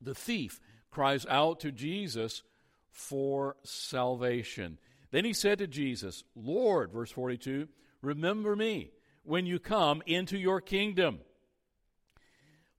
The 0.00 0.14
thief 0.14 0.60
cries 0.90 1.26
out 1.26 1.60
to 1.60 1.72
Jesus 1.72 2.42
for 2.90 3.56
salvation. 3.62 4.78
Then 5.10 5.24
he 5.24 5.32
said 5.32 5.58
to 5.58 5.66
Jesus, 5.66 6.24
Lord, 6.34 6.92
verse 6.92 7.10
42, 7.10 7.68
remember 8.02 8.54
me 8.54 8.90
when 9.22 9.46
you 9.46 9.58
come 9.58 10.02
into 10.06 10.38
your 10.38 10.60
kingdom. 10.60 11.20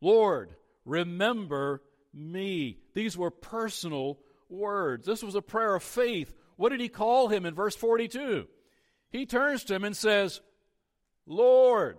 Lord, 0.02 0.56
remember 0.86 1.82
me. 2.14 2.80
These 2.94 3.18
were 3.18 3.32
personal 3.32 4.20
words. 4.50 5.06
This 5.06 5.24
was 5.24 5.36
a 5.36 5.42
prayer 5.42 5.76
of 5.76 5.84
faith. 5.84 6.34
What 6.56 6.70
did 6.70 6.82
he 6.82 6.90
call 6.90 7.28
him 7.28 7.46
in 7.46 7.54
verse 7.54 7.76
42? 7.76 8.48
He 9.12 9.26
turns 9.26 9.64
to 9.66 9.76
him 9.76 9.84
and 9.84 9.96
says, 9.96 10.42
Lord, 11.26 11.98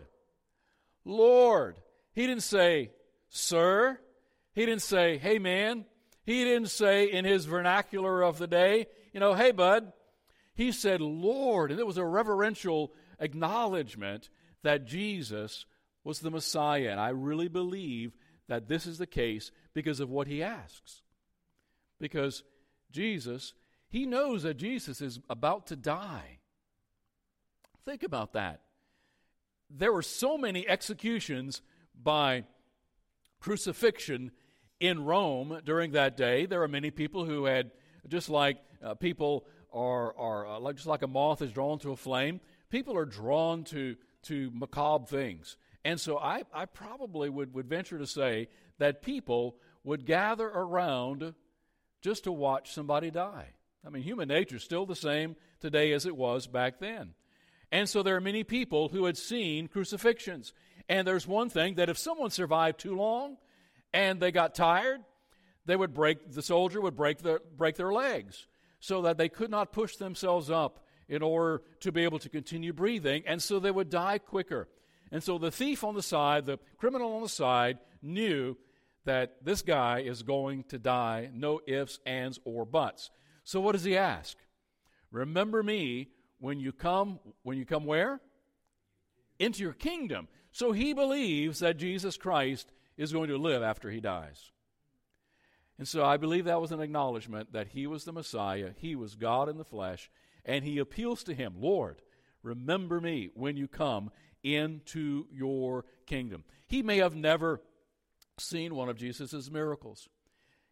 Lord. 1.04 1.78
He 2.12 2.26
didn't 2.26 2.42
say, 2.42 2.90
Sir. 3.28 3.98
He 4.54 4.66
didn't 4.66 4.82
say, 4.82 5.18
Hey, 5.18 5.38
man. 5.38 5.84
He 6.24 6.44
didn't 6.44 6.68
say 6.68 7.10
in 7.10 7.24
his 7.24 7.44
vernacular 7.44 8.22
of 8.22 8.38
the 8.38 8.46
day, 8.46 8.86
you 9.12 9.20
know, 9.20 9.34
hey, 9.34 9.52
bud. 9.52 9.92
He 10.60 10.72
said, 10.72 11.00
Lord. 11.00 11.70
And 11.70 11.80
it 11.80 11.86
was 11.86 11.96
a 11.96 12.04
reverential 12.04 12.92
acknowledgement 13.18 14.28
that 14.62 14.84
Jesus 14.84 15.64
was 16.04 16.20
the 16.20 16.30
Messiah. 16.30 16.90
And 16.90 17.00
I 17.00 17.08
really 17.08 17.48
believe 17.48 18.14
that 18.46 18.68
this 18.68 18.84
is 18.84 18.98
the 18.98 19.06
case 19.06 19.52
because 19.72 20.00
of 20.00 20.10
what 20.10 20.26
he 20.26 20.42
asks. 20.42 21.00
Because 21.98 22.42
Jesus, 22.90 23.54
he 23.88 24.04
knows 24.04 24.42
that 24.42 24.58
Jesus 24.58 25.00
is 25.00 25.18
about 25.30 25.68
to 25.68 25.76
die. 25.76 26.40
Think 27.86 28.02
about 28.02 28.34
that. 28.34 28.60
There 29.70 29.94
were 29.94 30.02
so 30.02 30.36
many 30.36 30.68
executions 30.68 31.62
by 31.94 32.44
crucifixion 33.40 34.30
in 34.78 35.06
Rome 35.06 35.62
during 35.64 35.92
that 35.92 36.18
day. 36.18 36.44
There 36.44 36.62
are 36.62 36.68
many 36.68 36.90
people 36.90 37.24
who 37.24 37.46
had, 37.46 37.70
just 38.08 38.28
like 38.28 38.58
uh, 38.84 38.92
people 38.92 39.46
are, 39.72 40.16
are 40.16 40.46
uh, 40.46 40.60
like, 40.60 40.76
just 40.76 40.86
like 40.86 41.02
a 41.02 41.06
moth 41.06 41.42
is 41.42 41.52
drawn 41.52 41.78
to 41.80 41.92
a 41.92 41.96
flame, 41.96 42.40
people 42.70 42.96
are 42.96 43.04
drawn 43.04 43.64
to, 43.64 43.96
to 44.24 44.50
macabre 44.54 45.06
things. 45.06 45.56
And 45.84 46.00
so 46.00 46.18
I, 46.18 46.42
I 46.52 46.66
probably 46.66 47.28
would, 47.28 47.54
would 47.54 47.66
venture 47.66 47.98
to 47.98 48.06
say 48.06 48.48
that 48.78 49.02
people 49.02 49.56
would 49.84 50.04
gather 50.06 50.46
around 50.46 51.34
just 52.02 52.24
to 52.24 52.32
watch 52.32 52.72
somebody 52.72 53.10
die. 53.10 53.48
I 53.86 53.90
mean, 53.90 54.02
human 54.02 54.28
nature 54.28 54.56
is 54.56 54.62
still 54.62 54.84
the 54.84 54.96
same 54.96 55.36
today 55.60 55.92
as 55.92 56.04
it 56.04 56.16
was 56.16 56.46
back 56.46 56.78
then. 56.80 57.14
And 57.72 57.88
so 57.88 58.02
there 58.02 58.16
are 58.16 58.20
many 58.20 58.44
people 58.44 58.88
who 58.88 59.04
had 59.04 59.16
seen 59.16 59.68
crucifixions. 59.68 60.52
And 60.88 61.06
there's 61.06 61.26
one 61.26 61.48
thing 61.48 61.76
that 61.76 61.88
if 61.88 61.96
someone 61.96 62.30
survived 62.30 62.80
too 62.80 62.96
long 62.96 63.36
and 63.92 64.20
they 64.20 64.32
got 64.32 64.54
tired, 64.54 65.00
they 65.66 65.76
would 65.76 65.94
break 65.94 66.32
the 66.32 66.42
soldier 66.42 66.80
would 66.80 66.96
break 66.96 67.18
their 67.18 67.40
break 67.56 67.76
their 67.76 67.92
legs 67.92 68.46
so 68.80 69.02
that 69.02 69.18
they 69.18 69.28
could 69.28 69.50
not 69.50 69.72
push 69.72 69.96
themselves 69.96 70.50
up 70.50 70.84
in 71.08 71.22
order 71.22 71.62
to 71.80 71.92
be 71.92 72.04
able 72.04 72.18
to 72.18 72.28
continue 72.28 72.72
breathing, 72.72 73.22
and 73.26 73.42
so 73.42 73.58
they 73.58 73.70
would 73.70 73.90
die 73.90 74.18
quicker. 74.18 74.68
And 75.12 75.22
so 75.22 75.38
the 75.38 75.50
thief 75.50 75.84
on 75.84 75.94
the 75.94 76.02
side, 76.02 76.46
the 76.46 76.58
criminal 76.78 77.14
on 77.14 77.22
the 77.22 77.28
side, 77.28 77.78
knew 78.00 78.56
that 79.04 79.44
this 79.44 79.62
guy 79.62 80.00
is 80.00 80.22
going 80.22 80.64
to 80.64 80.78
die, 80.78 81.30
no 81.32 81.60
ifs, 81.66 81.98
ands, 82.06 82.38
or 82.44 82.64
buts. 82.64 83.10
So 83.44 83.60
what 83.60 83.72
does 83.72 83.84
he 83.84 83.96
ask? 83.96 84.36
Remember 85.10 85.62
me 85.62 86.10
when 86.38 86.60
you 86.60 86.72
come 86.72 87.18
when 87.42 87.58
you 87.58 87.66
come 87.66 87.86
where? 87.86 88.20
Into 89.38 89.62
your 89.62 89.72
kingdom. 89.72 90.28
So 90.52 90.72
he 90.72 90.92
believes 90.92 91.60
that 91.60 91.76
Jesus 91.76 92.16
Christ 92.16 92.70
is 92.96 93.12
going 93.12 93.28
to 93.28 93.38
live 93.38 93.62
after 93.62 93.90
he 93.90 94.00
dies. 94.00 94.52
And 95.80 95.88
so 95.88 96.04
I 96.04 96.18
believe 96.18 96.44
that 96.44 96.60
was 96.60 96.72
an 96.72 96.82
acknowledgement 96.82 97.54
that 97.54 97.68
he 97.68 97.86
was 97.86 98.04
the 98.04 98.12
Messiah, 98.12 98.72
he 98.76 98.94
was 98.94 99.14
God 99.14 99.48
in 99.48 99.56
the 99.56 99.64
flesh, 99.64 100.10
and 100.44 100.62
he 100.62 100.76
appeals 100.76 101.24
to 101.24 101.32
him, 101.32 101.54
Lord, 101.58 102.02
remember 102.42 103.00
me 103.00 103.30
when 103.32 103.56
you 103.56 103.66
come 103.66 104.10
into 104.42 105.24
your 105.32 105.86
kingdom. 106.04 106.44
He 106.66 106.82
may 106.82 106.98
have 106.98 107.14
never 107.16 107.62
seen 108.38 108.74
one 108.74 108.90
of 108.90 108.98
Jesus' 108.98 109.50
miracles. 109.50 110.10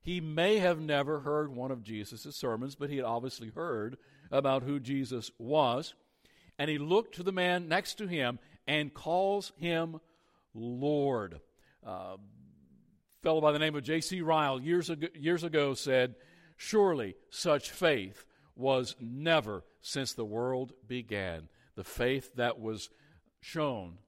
He 0.03 0.21
may 0.21 0.59
have 0.59 0.79
never 0.79 1.21
heard 1.21 1.57
one 1.57 1.71
of 1.71 1.83
Jesus' 1.83 2.37
sermons, 2.37 2.75
but 2.75 2.91
he 2.91 2.97
had 2.97 3.07
obviously 3.07 3.49
heard 3.49 3.97
about 4.31 4.63
who 4.63 4.79
Jesus 4.79 5.31
was. 5.39 5.95
And 6.59 6.69
he 6.69 6.77
looked 6.77 7.15
to 7.15 7.23
the 7.23 7.33
man 7.33 7.67
next 7.67 7.95
to 7.95 8.09
him 8.09 8.39
and 8.67 8.93
calls 8.93 9.53
him 9.57 10.01
Lord. 10.53 11.41
Uh, 11.83 12.19
fellow 13.23 13.41
by 13.41 13.53
the 13.53 13.59
name 13.59 13.75
of 13.75 13.83
J.C. 13.83 14.21
Ryle 14.21 14.61
years 14.61 14.91
ago, 14.91 15.09
years 15.15 15.45
ago 15.45 15.75
said, 15.75 16.15
Surely 16.57 17.15
such 17.31 17.71
faith 17.71 18.25
was 18.57 18.97
never 19.01 19.65
since 19.81 20.13
the 20.13 20.25
world 20.25 20.73
began. 20.87 21.49
The 21.77 21.85
faith 21.85 22.31
that 22.35 22.61
was 22.61 22.91
shown 23.41 23.99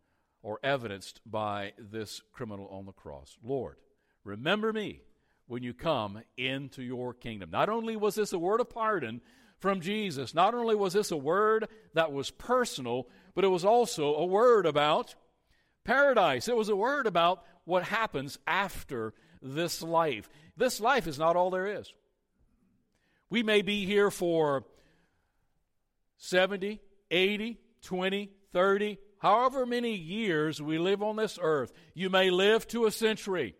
or 0.43 0.59
evidenced 0.62 1.21
by 1.25 1.73
this 1.79 2.21
criminal 2.33 2.69
on 2.69 2.87
the 2.87 2.93
cross. 2.93 3.37
Lord, 3.45 3.76
remember 4.25 4.73
me 4.73 5.02
when 5.47 5.62
you 5.62 5.75
come 5.75 6.23
into 6.37 6.83
your 6.83 7.14
kingdom. 7.14 7.50
Not 7.50 7.69
only 7.69 7.97
was 7.97 8.14
this 8.14 8.33
a 8.33 8.38
word 8.38 8.61
of 8.61 8.71
pardon 8.71 9.21
from 9.59 9.81
Jesus, 9.81 10.35
not 10.35 10.55
only 10.55 10.75
was 10.75 10.95
this 10.95 11.11
a 11.11 11.17
word 11.17 11.69
that 11.95 12.12
was 12.12 12.31
personal, 12.31 13.09
but 13.35 13.45
it 13.45 13.49
was 13.49 13.64
also 13.64 14.14
a 14.14 14.25
word 14.25 14.67
about 14.67 15.14
paradise. 15.85 16.49
It 16.49 16.57
was 16.57 16.69
a 16.69 16.76
word 16.76 17.07
about 17.07 17.45
what 17.64 17.85
happens 17.85 18.38
after 18.47 19.14
this 19.43 19.83
life. 19.83 20.29
This 20.57 20.81
life 20.81 21.07
is 21.07 21.19
not 21.19 21.37
all 21.37 21.50
there 21.50 21.79
is. 21.79 21.93
We 23.31 23.43
may 23.43 23.62
be 23.62 23.87
here 23.87 24.11
for 24.11 24.64
70, 26.19 26.81
80, 27.11 27.59
20, 27.83 28.31
30, 28.52 28.99
however 29.19 29.64
many 29.64 29.95
years 29.95 30.61
we 30.61 30.79
live 30.79 31.02
on 31.02 31.17
this 31.17 31.38
earth. 31.40 31.73
You 31.95 32.11
may 32.11 32.31
live 32.31 32.67
to 32.69 32.87
a 32.87 32.90
century. 32.90 33.55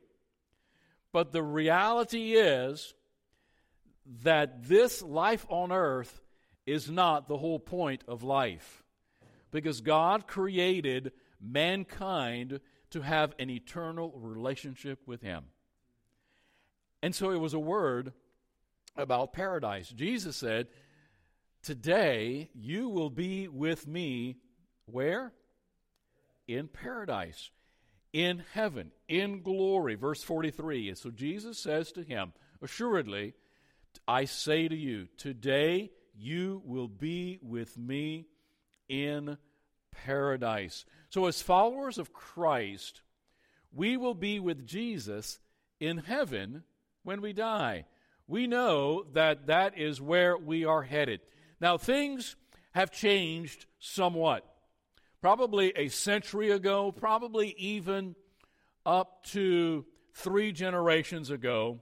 But 1.13 1.33
the 1.33 1.43
reality 1.43 2.35
is 2.35 2.95
that 4.23 4.65
this 4.65 5.03
life 5.03 5.47
on 5.49 5.73
earth 5.73 6.21
is 6.67 6.91
not 6.91 7.29
the 7.29 7.39
whole 7.39 7.59
point 7.59 8.05
of 8.07 8.23
life. 8.23 8.83
Because 9.51 9.81
God 9.81 10.27
created 10.27 11.13
mankind 11.41 12.61
to 12.91 13.01
have 13.01 13.35
an 13.39 13.51
eternal 13.51 14.13
relationship 14.17 15.01
with 15.07 15.23
Him. 15.23 15.45
And 17.03 17.15
so 17.15 17.31
it 17.31 17.41
was 17.41 17.55
a 17.55 17.59
word 17.59 18.13
about 18.97 19.33
paradise. 19.33 19.89
Jesus 19.89 20.37
said, 20.37 20.69
Today 21.63 22.51
you 22.55 22.89
will 22.89 23.11
be 23.11 23.49
with 23.49 23.87
me 23.87 24.37
where? 24.87 25.33
In 26.49 26.69
paradise, 26.69 27.51
in 28.13 28.43
heaven, 28.53 28.91
in 29.09 29.43
glory. 29.43 29.95
Verse 29.95 30.23
43. 30.23 30.89
And 30.89 30.99
so 30.99 31.11
Jesus 31.11 31.59
says 31.59 31.93
to 31.93 32.03
him, 32.03 32.33
Assuredly, 32.63 33.35
I 34.07 34.25
say 34.25 34.69
to 34.69 34.77
you, 34.77 35.09
today 35.17 35.91
you 36.15 36.63
will 36.65 36.89
be 36.89 37.39
with 37.43 37.77
me 37.79 38.27
in 38.89 39.39
paradise. 39.93 40.85
So, 41.09 41.27
as 41.27 41.43
followers 41.43 41.99
of 41.99 42.13
Christ, 42.13 43.03
we 43.73 43.97
will 43.97 44.15
be 44.15 44.41
with 44.41 44.67
Jesus 44.67 45.39
in 45.79 45.99
heaven 45.99 46.65
when 47.03 47.21
we 47.21 47.33
die. 47.33 47.87
We 48.27 48.47
know 48.47 49.05
that 49.13 49.47
that 49.47 49.77
is 49.77 50.01
where 50.01 50.37
we 50.37 50.65
are 50.65 50.83
headed. 50.83 51.21
Now, 51.61 51.79
things 51.79 52.37
have 52.73 52.91
changed 52.91 53.67
somewhat. 53.79 54.45
Probably 55.21 55.73
a 55.77 55.89
century 55.89 56.51
ago, 56.51 56.93
probably 56.93 57.55
even 57.59 58.15
up 58.87 59.25
to 59.33 59.85
three 60.15 60.53
generations 60.53 61.31
ago, 61.31 61.81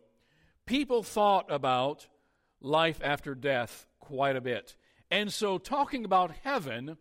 people 0.67 1.03
thought 1.03 1.47
about 1.51 2.09
life 2.61 2.99
after 3.03 3.35
death 3.35 3.87
quite 4.01 4.37
a 4.37 4.41
bit. 4.41 4.75
And 5.11 5.33
so, 5.33 5.59
talking 5.59 6.05
about 6.05 6.33
heaven 6.43 6.97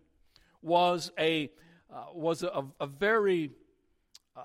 was 0.68 1.12
a, 1.18 1.50
uh, 1.92 2.06
was 2.14 2.44
a, 2.44 2.66
a 2.80 2.86
very, 2.86 3.52
uh, 4.36 4.42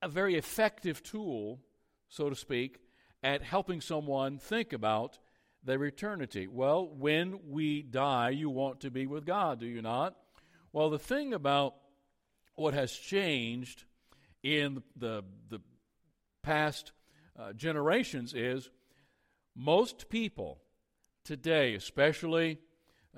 a 0.00 0.08
very 0.08 0.36
effective 0.36 1.02
tool, 1.02 1.60
so 2.08 2.30
to 2.30 2.36
speak, 2.36 2.78
at 3.22 3.42
helping 3.42 3.80
someone 3.80 4.38
think 4.38 4.72
about 4.72 5.18
their 5.64 5.82
eternity. 5.84 6.46
Well, 6.46 6.86
when 6.86 7.40
we 7.48 7.82
die, 7.82 8.30
you 8.30 8.50
want 8.50 8.80
to 8.80 8.90
be 8.90 9.06
with 9.06 9.26
God, 9.26 9.60
do 9.60 9.66
you 9.66 9.82
not? 9.82 10.14
Well, 10.72 10.90
the 10.90 10.98
thing 10.98 11.34
about 11.34 11.74
what 12.54 12.74
has 12.74 12.92
changed 12.92 13.84
in 14.42 14.82
the, 14.96 15.24
the 15.48 15.60
past 16.42 16.92
uh, 17.38 17.52
generations 17.52 18.34
is 18.34 18.70
most 19.56 20.08
people 20.08 20.60
today, 21.24 21.74
especially 21.74 22.58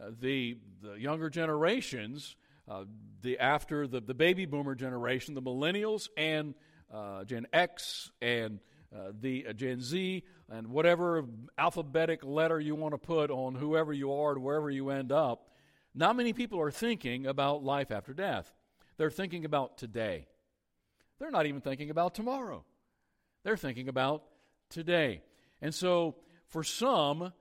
uh, 0.01 0.11
the, 0.21 0.57
the 0.83 0.95
younger 0.95 1.29
generations, 1.29 2.37
uh, 2.68 2.85
the 3.23 3.38
after 3.38 3.87
the, 3.87 4.00
the 4.00 4.14
baby 4.14 4.46
boomer 4.46 4.75
generation, 4.75 5.35
the 5.35 5.42
millennials 5.42 6.08
and 6.16 6.54
uh, 6.92 7.25
Gen 7.25 7.46
X 7.52 8.11
and 8.20 8.61
uh, 8.94 9.12
the 9.20 9.46
uh, 9.49 9.52
Gen 9.52 9.80
Z 9.80 10.23
and 10.49 10.68
whatever 10.68 11.25
alphabetic 11.58 12.25
letter 12.25 12.61
you 12.61 12.75
want 12.75 12.94
to 12.94 12.99
put 12.99 13.30
on 13.30 13.54
whoever 13.54 13.92
you 13.92 14.12
are 14.12 14.32
and 14.32 14.42
wherever 14.42 14.70
you 14.70 14.90
end 14.90 15.12
up, 15.12 15.50
not 15.94 16.16
many 16.16 16.32
people 16.32 16.61
are 16.61 16.70
thinking 16.70 17.26
about 17.26 17.64
life 17.64 17.90
after 17.90 18.12
death. 18.12 18.52
They're 18.96 19.11
thinking 19.11 19.44
about 19.44 19.78
today. 19.78 20.26
They're 21.18 21.30
not 21.30 21.46
even 21.46 21.61
thinking 21.61 21.90
about 21.90 22.14
tomorrow. 22.14 22.64
They're 23.44 23.56
thinking 23.56 23.88
about 23.88 24.23
today. 24.70 25.23
And 25.62 25.75
so, 25.75 26.16
for 26.49 26.62
some, 26.62 27.32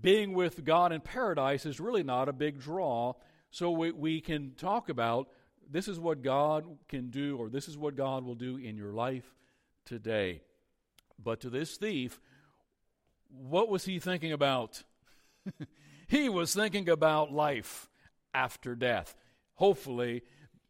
being 0.00 0.32
with 0.32 0.64
God 0.64 0.92
in 0.92 1.00
paradise 1.00 1.66
is 1.66 1.80
really 1.80 2.02
not 2.02 2.28
a 2.28 2.32
big 2.32 2.60
draw. 2.60 3.14
So, 3.52 3.70
we, 3.70 3.92
we 3.92 4.20
can 4.20 4.52
talk 4.56 4.88
about 4.88 5.28
this 5.70 5.86
is 5.86 6.00
what 6.00 6.22
God 6.22 6.64
can 6.88 7.10
do, 7.10 7.36
or 7.36 7.48
this 7.48 7.68
is 7.68 7.78
what 7.78 7.96
God 7.96 8.24
will 8.24 8.34
do 8.34 8.56
in 8.56 8.76
your 8.76 8.92
life 8.92 9.34
today. 9.84 10.42
But 11.22 11.40
to 11.42 11.50
this 11.50 11.76
thief, 11.76 12.20
what 13.28 13.68
was 13.68 13.84
he 13.84 13.98
thinking 13.98 14.32
about? 14.32 14.82
he 16.08 16.28
was 16.28 16.54
thinking 16.54 16.88
about 16.88 17.32
life 17.32 17.88
after 18.34 18.74
death. 18.74 19.14
Hopefully, 19.54 20.22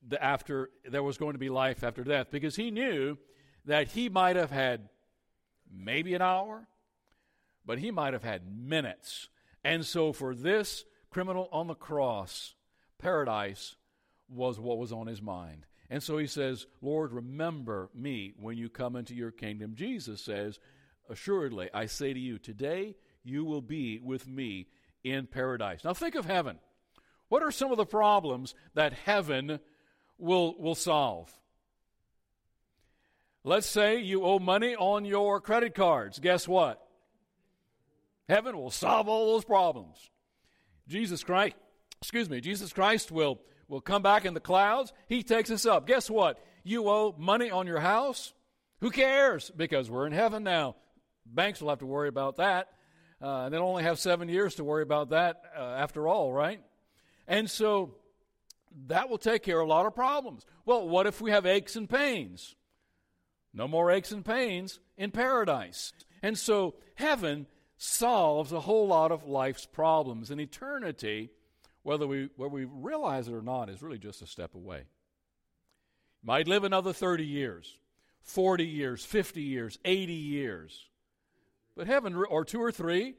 the 0.07 0.23
after 0.23 0.71
there 0.85 1.03
was 1.03 1.19
going 1.19 1.33
to 1.33 1.39
be 1.39 1.49
life 1.49 1.85
after 1.85 2.05
death 2.05 2.29
because 2.31 2.57
he 2.57 2.71
knew 2.71 3.17
that 3.65 3.89
he 3.89 4.09
might 4.09 4.37
have 4.37 4.51
had 4.51 4.89
maybe 5.73 6.15
an 6.15 6.23
hour, 6.23 6.67
but 7.65 7.79
he 7.79 7.91
might 7.91 8.13
have 8.13 8.25
had 8.25 8.43
minutes. 8.47 9.29
And 9.65 9.87
so 9.87 10.13
for 10.13 10.35
this 10.35 10.85
criminal 11.11 11.49
on 11.53 11.69
the 11.69 11.75
cross, 11.75 12.55
paradise 13.03 13.75
was 14.29 14.59
what 14.59 14.79
was 14.79 14.93
on 14.93 15.07
his 15.07 15.21
mind. 15.21 15.67
And 15.91 16.03
so 16.03 16.17
he 16.17 16.27
says, 16.27 16.67
Lord, 16.81 17.13
remember 17.13 17.91
me 17.95 18.33
when 18.41 18.57
you 18.57 18.71
come 18.71 18.97
into 18.97 19.15
your 19.15 19.31
kingdom. 19.31 19.75
Jesus 19.75 20.23
says, 20.23 20.59
Assuredly, 21.11 21.69
I 21.75 21.87
say 21.87 22.15
to 22.15 22.19
you, 22.19 22.39
today 22.39 22.95
you 23.25 23.45
will 23.45 23.61
be 23.61 23.99
with 23.99 24.27
me 24.27 24.69
in 25.05 25.27
paradise. 25.27 25.85
Now 25.85 25.93
think 25.93 26.15
of 26.15 26.25
heaven. 26.25 26.59
What 27.29 27.43
are 27.43 27.51
some 27.51 27.73
of 27.73 27.77
the 27.77 27.85
problems 27.85 28.55
that 28.75 28.93
heaven 28.93 29.59
will, 30.17 30.55
will 30.59 30.75
solve? 30.75 31.31
Let's 33.45 33.67
say 33.67 34.01
you 34.01 34.25
owe 34.25 34.39
money 34.39 34.77
on 34.77 35.05
your 35.05 35.41
credit 35.41 35.75
cards. 35.75 36.21
Guess 36.21 36.47
what? 36.47 36.81
Heaven 38.29 38.57
will 38.57 38.71
solve 38.71 39.09
all 39.09 39.33
those 39.33 39.45
problems. 39.45 40.11
Jesus 40.89 41.25
Christ, 41.25 41.57
excuse 42.03 42.29
me, 42.29 42.41
Jesus 42.41 42.73
Christ 42.73 43.13
will, 43.13 43.41
will 43.69 43.81
come 43.81 44.03
back 44.03 44.25
in 44.25 44.35
the 44.35 44.41
clouds. 44.41 44.93
He 45.09 45.23
takes 45.23 45.53
us 45.53 45.65
up. 45.65 45.87
Guess 45.87 46.11
what? 46.11 46.45
You 46.65 46.89
owe 46.89 47.15
money 47.17 47.49
on 47.49 47.69
your 47.69 47.79
house. 47.79 48.33
Who 48.81 48.91
cares? 48.91 49.53
Because 49.57 49.89
we're 49.89 50.09
in 50.09 50.13
heaven 50.13 50.43
now. 50.43 50.75
Banks 51.25 51.61
will 51.61 51.69
have 51.69 51.79
to 51.79 51.87
worry 51.87 52.09
about 52.09 52.39
that. 52.39 52.69
Uh, 53.21 53.49
they'll 53.51 53.63
only 53.63 53.85
have 53.85 54.01
seven 54.01 54.29
years 54.29 54.57
to 54.57 54.65
worry 54.65 54.83
about 54.83 55.11
that 55.11 55.43
uh, 55.57 55.61
after 55.63 56.09
all, 56.09 56.33
right? 56.33 56.61
And 57.29 57.49
so 57.49 57.95
that 58.89 59.09
will 59.09 59.19
take 59.19 59.45
care 59.45 59.61
of 59.61 59.69
a 59.69 59.71
lot 59.71 59.87
of 59.87 59.95
problems. 59.95 60.45
Well, 60.67 60.89
what 60.89 61.07
if 61.07 61.21
we 61.21 61.31
have 61.31 61.47
aches 61.47 61.77
and 61.77 61.89
pains? 61.89 62.57
No 63.55 63.69
more 63.69 63.93
aches 63.93 64.11
and 64.11 64.25
pains 64.25 64.81
in 64.97 65.13
paradise. 65.13 65.93
And 66.21 66.37
so 66.37 66.75
heaven 66.97 67.47
solves 67.77 68.51
a 68.51 68.61
whole 68.61 68.89
lot 68.89 69.13
of 69.13 69.29
life's 69.29 69.67
problems. 69.67 70.33
And 70.33 70.41
eternity, 70.41 71.31
whether 71.83 72.07
we, 72.07 72.29
whether 72.37 72.53
we 72.53 72.65
realize 72.65 73.29
it 73.29 73.35
or 73.35 73.43
not, 73.43 73.69
is 73.69 73.83
really 73.83 73.99
just 73.99 74.23
a 74.23 74.27
step 74.27 74.55
away. 74.55 74.85
might 76.23 76.47
live 76.47 76.65
another 76.65 76.93
30 76.93 77.25
years, 77.25 77.79
40 78.23 78.65
years, 78.65 79.05
50 79.05 79.43
years, 79.43 79.79
80 79.85 80.13
years. 80.13 80.89
But 81.77 81.87
heaven, 81.87 82.15
or 82.15 82.45
two 82.45 82.63
or 82.63 82.71
three, 82.71 83.15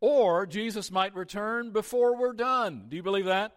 or 0.00 0.46
Jesus 0.46 0.90
might 0.90 1.14
return 1.14 1.72
before 1.72 2.16
we're 2.16 2.34
done. 2.34 2.86
Do 2.88 2.96
you 2.96 3.02
believe 3.02 3.24
that? 3.24 3.52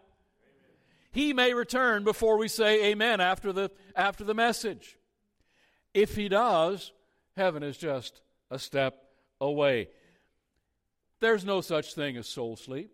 He 1.11 1.33
may 1.33 1.53
return 1.53 2.03
before 2.03 2.37
we 2.37 2.47
say 2.47 2.91
amen 2.91 3.19
after 3.19 3.51
the, 3.51 3.69
after 3.95 4.23
the 4.23 4.33
message. 4.33 4.97
If 5.93 6.15
he 6.15 6.29
does, 6.29 6.93
heaven 7.35 7.63
is 7.63 7.77
just 7.77 8.21
a 8.49 8.57
step 8.57 8.97
away. 9.41 9.89
There's 11.19 11.45
no 11.45 11.61
such 11.61 11.93
thing 11.93 12.15
as 12.17 12.27
soul 12.27 12.55
sleep. 12.55 12.91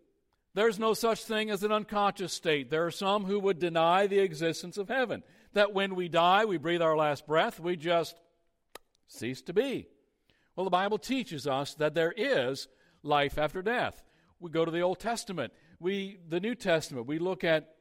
There's 0.58 0.80
no 0.80 0.96
such 0.96 1.24
thing 1.24 1.52
as 1.52 1.62
an 1.62 1.72
unconscious 1.72 2.34
state. 2.34 2.72
There 2.72 2.88
are 2.88 2.90
some 2.90 3.26
who 3.26 3.40
would 3.40 3.60
deny 3.60 4.08
the 4.08 4.18
existence 4.18 4.80
of 4.80 4.90
heaven. 4.90 5.22
That 5.54 5.72
when 5.72 5.94
we 5.94 6.10
die, 6.10 6.46
we 6.46 6.58
breathe 6.58 6.82
our 6.82 6.98
last 6.98 7.28
breath, 7.28 7.60
we 7.60 7.76
just 7.76 8.20
cease 9.08 9.44
to 9.44 9.54
be. 9.54 9.88
Well, 10.56 10.64
the 10.64 10.72
Bible 10.72 10.98
teaches 10.98 11.46
us 11.46 11.76
that 11.76 11.94
there 11.94 12.12
is 12.12 12.68
life 13.04 13.38
after 13.38 13.62
death. 13.62 14.02
We 14.40 14.50
go 14.50 14.66
to 14.66 14.72
the 14.72 14.82
Old 14.82 15.00
Testament, 15.00 15.54
we 15.80 16.18
the 16.28 16.40
New 16.40 16.56
Testament. 16.56 17.06
We 17.06 17.20
look 17.20 17.44
at 17.44 17.76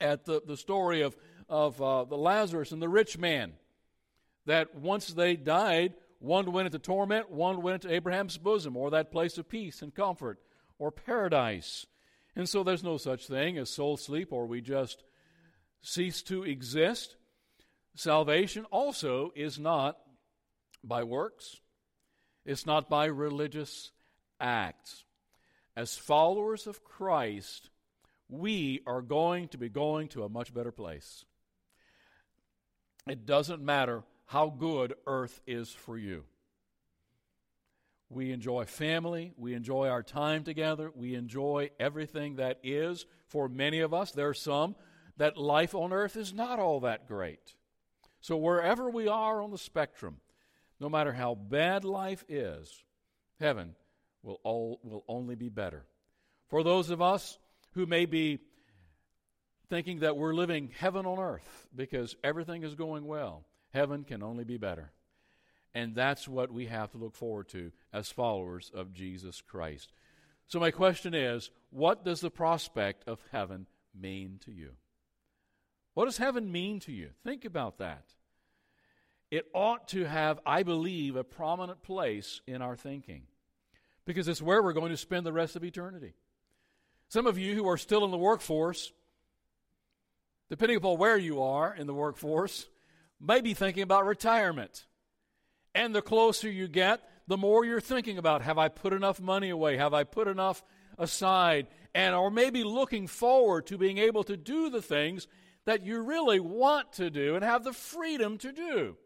at 0.00 0.26
the, 0.26 0.40
the 0.46 0.56
story 0.56 1.00
of 1.00 1.16
of 1.48 1.82
uh, 1.82 2.04
the 2.04 2.16
Lazarus 2.16 2.70
and 2.70 2.80
the 2.80 2.88
rich 2.88 3.18
man. 3.18 3.54
That 4.44 4.76
once 4.76 5.08
they 5.08 5.34
died, 5.34 5.94
one 6.20 6.52
went 6.52 6.66
into 6.66 6.78
torment, 6.78 7.32
one 7.32 7.62
went 7.62 7.82
into 7.82 7.92
Abraham's 7.92 8.38
bosom, 8.38 8.76
or 8.76 8.92
that 8.92 9.10
place 9.10 9.38
of 9.38 9.48
peace 9.48 9.82
and 9.82 9.92
comfort, 9.92 10.38
or 10.78 10.92
paradise. 10.92 11.84
And 12.36 12.46
so 12.46 12.62
there's 12.62 12.84
no 12.84 12.98
such 12.98 13.26
thing 13.26 13.56
as 13.56 13.70
soul 13.70 13.96
sleep, 13.96 14.30
or 14.30 14.46
we 14.46 14.60
just 14.60 15.02
cease 15.80 16.20
to 16.22 16.44
exist. 16.44 17.16
Salvation 17.94 18.66
also 18.66 19.32
is 19.34 19.58
not 19.58 19.96
by 20.84 21.02
works, 21.02 21.56
it's 22.44 22.66
not 22.66 22.88
by 22.90 23.06
religious 23.06 23.90
acts. 24.38 25.04
As 25.74 25.96
followers 25.96 26.66
of 26.66 26.84
Christ, 26.84 27.70
we 28.28 28.82
are 28.86 29.02
going 29.02 29.48
to 29.48 29.58
be 29.58 29.68
going 29.68 30.08
to 30.08 30.24
a 30.24 30.28
much 30.28 30.54
better 30.54 30.72
place. 30.72 31.24
It 33.08 33.26
doesn't 33.26 33.62
matter 33.62 34.02
how 34.26 34.50
good 34.50 34.94
earth 35.06 35.40
is 35.46 35.70
for 35.70 35.96
you. 35.96 36.24
We 38.08 38.30
enjoy 38.30 38.66
family. 38.66 39.32
We 39.36 39.54
enjoy 39.54 39.88
our 39.88 40.02
time 40.02 40.44
together. 40.44 40.90
We 40.94 41.14
enjoy 41.14 41.70
everything 41.80 42.36
that 42.36 42.60
is. 42.62 43.04
For 43.26 43.48
many 43.48 43.80
of 43.80 43.92
us, 43.92 44.12
there 44.12 44.28
are 44.28 44.34
some 44.34 44.76
that 45.16 45.36
life 45.36 45.74
on 45.74 45.92
earth 45.92 46.16
is 46.16 46.32
not 46.32 46.58
all 46.58 46.80
that 46.80 47.08
great. 47.08 47.54
So, 48.20 48.36
wherever 48.36 48.90
we 48.90 49.08
are 49.08 49.42
on 49.42 49.50
the 49.50 49.58
spectrum, 49.58 50.18
no 50.78 50.88
matter 50.88 51.12
how 51.12 51.34
bad 51.34 51.84
life 51.84 52.24
is, 52.28 52.84
heaven 53.40 53.74
will, 54.22 54.40
all, 54.44 54.80
will 54.82 55.04
only 55.08 55.34
be 55.34 55.48
better. 55.48 55.84
For 56.48 56.62
those 56.62 56.90
of 56.90 57.02
us 57.02 57.38
who 57.72 57.86
may 57.86 58.06
be 58.06 58.38
thinking 59.68 60.00
that 60.00 60.16
we're 60.16 60.34
living 60.34 60.70
heaven 60.78 61.06
on 61.06 61.18
earth 61.18 61.68
because 61.74 62.16
everything 62.22 62.62
is 62.62 62.74
going 62.74 63.04
well, 63.04 63.44
heaven 63.72 64.04
can 64.04 64.22
only 64.22 64.44
be 64.44 64.58
better. 64.58 64.92
And 65.74 65.94
that's 65.94 66.26
what 66.26 66.50
we 66.50 66.66
have 66.66 66.90
to 66.92 66.98
look 66.98 67.14
forward 67.14 67.48
to 67.50 67.72
as 67.92 68.10
followers 68.10 68.70
of 68.74 68.94
Jesus 68.94 69.42
Christ. 69.42 69.92
So, 70.46 70.60
my 70.60 70.70
question 70.70 71.12
is 71.12 71.50
what 71.70 72.04
does 72.04 72.20
the 72.20 72.30
prospect 72.30 73.06
of 73.08 73.20
heaven 73.32 73.66
mean 73.94 74.40
to 74.44 74.52
you? 74.52 74.70
What 75.94 76.06
does 76.06 76.18
heaven 76.18 76.50
mean 76.50 76.80
to 76.80 76.92
you? 76.92 77.10
Think 77.24 77.44
about 77.44 77.78
that 77.78 78.04
it 79.30 79.46
ought 79.52 79.88
to 79.88 80.04
have, 80.04 80.38
I 80.46 80.62
believe, 80.62 81.16
a 81.16 81.24
prominent 81.24 81.82
place 81.82 82.40
in 82.46 82.62
our 82.62 82.76
thinking 82.76 83.22
because 84.04 84.28
it's 84.28 84.42
where 84.42 84.62
we're 84.62 84.72
going 84.72 84.92
to 84.92 84.96
spend 84.96 85.26
the 85.26 85.32
rest 85.32 85.56
of 85.56 85.64
eternity. 85.64 86.14
Some 87.08 87.26
of 87.26 87.38
you 87.38 87.54
who 87.54 87.68
are 87.68 87.76
still 87.76 88.04
in 88.04 88.10
the 88.10 88.16
workforce, 88.16 88.92
depending 90.48 90.76
upon 90.76 90.98
where 90.98 91.18
you 91.18 91.42
are 91.42 91.74
in 91.74 91.86
the 91.86 91.94
workforce, 91.94 92.68
may 93.20 93.40
be 93.40 93.54
thinking 93.54 93.82
about 93.82 94.06
retirement. 94.06 94.86
And 95.76 95.94
the 95.94 96.00
closer 96.00 96.50
you 96.50 96.68
get, 96.68 97.06
the 97.28 97.36
more 97.36 97.62
you're 97.64 97.82
thinking 97.82 98.16
about 98.16 98.40
have 98.40 98.56
I 98.56 98.68
put 98.68 98.94
enough 98.94 99.20
money 99.20 99.50
away? 99.50 99.76
Have 99.76 99.92
I 99.92 100.04
put 100.04 100.26
enough 100.26 100.64
aside? 100.98 101.66
And 101.94 102.14
or 102.14 102.30
maybe 102.30 102.64
looking 102.64 103.06
forward 103.06 103.66
to 103.66 103.76
being 103.76 103.98
able 103.98 104.24
to 104.24 104.38
do 104.38 104.70
the 104.70 104.80
things 104.80 105.28
that 105.66 105.84
you 105.84 106.00
really 106.02 106.40
want 106.40 106.94
to 106.94 107.10
do 107.10 107.34
and 107.34 107.44
have 107.44 107.62
the 107.62 107.74
freedom 107.74 108.38
to 108.38 108.52
do. 108.52 108.96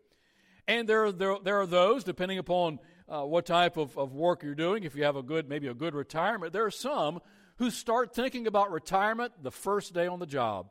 And 0.69 0.89
there 0.89 1.07
are, 1.07 1.13
there, 1.13 1.37
there 1.43 1.61
are 1.61 1.67
those, 1.67 2.05
depending 2.05 2.39
upon 2.39 2.79
uh, 3.09 3.23
what 3.23 3.47
type 3.47 3.77
of, 3.77 3.99
of 3.99 4.15
work 4.15 4.45
you're 4.45 4.55
doing, 4.55 4.85
if 4.85 4.95
you 4.95 5.03
have 5.03 5.17
a 5.17 5.23
good, 5.25 5.49
maybe 5.49 5.67
a 5.67 5.75
good 5.75 5.97
retirement, 5.97 6.53
there 6.53 6.67
are 6.67 6.71
some 6.71 7.19
who 7.57 7.71
start 7.71 8.15
thinking 8.15 8.47
about 8.47 8.71
retirement 8.71 9.33
the 9.43 9.51
first 9.51 9.93
day 9.93 10.07
on 10.07 10.21
the 10.21 10.27
job. 10.27 10.69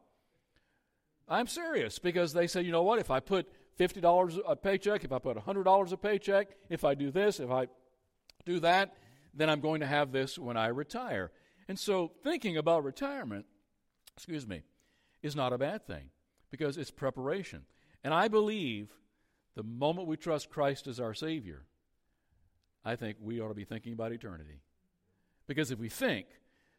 I'm 1.28 1.48
serious 1.48 2.00
because 2.00 2.32
they 2.32 2.48
say, 2.48 2.62
you 2.62 2.72
know 2.72 2.84
what, 2.84 3.00
if 3.00 3.12
I 3.12 3.20
put 3.20 3.52
$50 3.80 4.40
a 4.48 4.56
paycheck, 4.56 5.04
if 5.04 5.12
I 5.12 5.20
put 5.20 5.38
$100 5.38 5.92
a 5.92 5.98
paycheck, 5.98 6.50
if 6.70 6.84
I 6.84 6.96
do 6.96 7.12
this, 7.12 7.40
if 7.40 7.50
I 7.50 7.68
do 8.46 8.60
that, 8.60 8.96
then 9.34 9.50
I'm 9.50 9.62
going 9.62 9.80
to 9.80 9.88
have 9.88 10.12
this 10.12 10.38
when 10.38 10.58
I 10.58 10.68
retire. 10.68 11.32
And 11.68 11.80
so 11.80 12.12
thinking 12.24 12.58
about 12.58 12.84
retirement, 12.84 13.46
excuse 14.18 14.48
me, 14.48 14.64
is 15.22 15.36
not 15.36 15.54
a 15.54 15.58
bad 15.58 15.86
thing 15.86 16.10
because 16.52 16.78
it's 16.78 16.92
preparation. 16.92 17.64
And 18.04 18.14
I 18.14 18.28
believe 18.28 18.90
the 19.56 19.64
moment 19.64 20.08
we 20.08 20.18
trust 20.18 20.50
Christ 20.50 20.88
as 20.88 21.00
our 21.00 21.14
Savior, 21.14 21.64
I 22.84 22.96
think 22.96 23.18
we 23.22 23.40
ought 23.40 23.50
to 23.50 23.54
be 23.54 23.66
thinking 23.66 23.94
about 23.94 24.12
eternity. 24.12 24.62
Because 25.48 25.72
if 25.72 25.80
we 25.80 25.90
think 25.90 26.28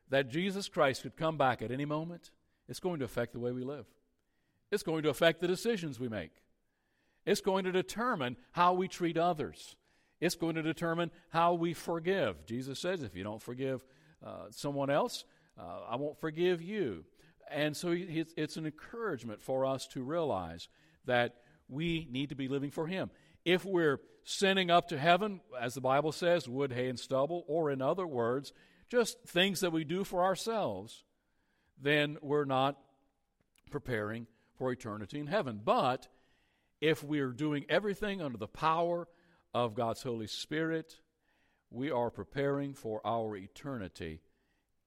that 0.09 0.29
Jesus 0.29 0.69
Christ 0.69 1.03
could 1.03 1.17
come 1.17 1.37
back 1.37 1.63
at 1.63 1.71
any 1.71 1.85
moment, 1.85 2.31
it's 2.69 2.81
going 2.81 2.99
to 2.99 3.05
affect 3.05 3.33
the 3.33 3.39
way 3.39 3.53
we 3.53 3.65
live. 3.65 3.87
It's 4.71 4.83
going 4.83 5.03
to 5.03 5.09
affect 5.09 5.41
the 5.41 5.49
decisions 5.49 5.99
we 5.99 6.09
make. 6.09 6.33
It's 7.27 7.41
going 7.41 7.65
to 7.65 7.73
determine 7.73 8.37
how 8.53 8.75
we 8.75 8.89
treat 8.89 9.17
others. 9.17 9.77
It's 10.21 10.35
going 10.35 10.55
to 10.57 10.63
determine 10.63 11.11
how 11.31 11.55
we 11.55 11.75
forgive. 11.75 12.47
Jesus 12.47 12.79
says, 12.79 13.03
if 13.03 13.15
you 13.17 13.25
don't 13.25 13.43
forgive 13.43 13.85
uh, 14.25 14.47
someone 14.51 14.91
else, 14.91 15.25
uh, 15.59 15.81
I 15.91 15.97
won't 15.97 16.21
forgive 16.21 16.61
you. 16.63 17.05
And 17.51 17.77
so 17.77 17.95
it's 17.97 18.57
an 18.57 18.67
encouragement 18.67 19.43
for 19.43 19.67
us 19.67 19.87
to 19.89 20.03
realize 20.03 20.69
that 21.07 21.37
we 21.69 22.07
need 22.11 22.29
to 22.29 22.35
be 22.35 22.49
living 22.49 22.71
for 22.71 22.87
Him. 22.87 23.11
If 23.45 23.65
we're 23.65 24.01
sinning 24.25 24.71
up 24.71 24.89
to 24.89 24.99
heaven, 24.99 25.41
as 25.59 25.75
the 25.75 25.81
Bible 25.81 26.13
says, 26.13 26.49
wood, 26.49 26.73
hay, 26.73 26.89
and 26.89 26.99
stubble, 26.99 27.45
or 27.49 27.71
in 27.71 27.81
other 27.81 28.07
words, 28.07 28.53
just 28.89 29.21
things 29.27 29.61
that 29.61 29.73
we 29.73 29.85
do 29.85 30.05
for 30.05 30.23
ourselves, 30.23 31.05
then 31.81 32.19
we're 32.21 32.45
not 32.45 32.77
preparing 33.71 34.27
for 34.55 34.71
eternity 34.71 35.19
in 35.19 35.27
heaven. 35.27 35.61
But 35.65 36.09
if 36.81 37.05
we're 37.05 37.33
doing 37.33 37.65
everything 37.69 38.23
under 38.23 38.39
the 38.39 38.49
power 38.49 39.09
of 39.53 39.75
God's 39.75 40.03
Holy 40.03 40.27
Spirit, 40.27 41.01
we 41.71 41.91
are 41.91 42.11
preparing 42.11 42.75
for 42.75 43.01
our 43.07 43.37
eternity 43.37 44.21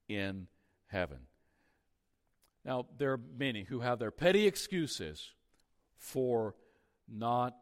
in 0.08 0.48
heaven. 0.88 1.20
Now, 2.66 2.86
there 2.98 3.14
are 3.14 3.20
many 3.38 3.64
who 3.64 3.82
have 3.82 4.00
their 4.00 4.12
petty 4.12 4.48
excuses 4.48 5.32
for 5.98 6.56
not 7.08 7.56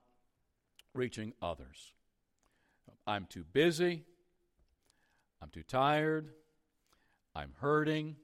reaching 0.93 1.33
others. 1.41 1.93
I'm 3.07 3.25
too 3.25 3.43
busy. 3.43 4.05
I'm 5.41 5.49
too 5.49 5.63
tired. 5.63 6.29
I'm 7.33 7.53
hurting. 7.59 8.17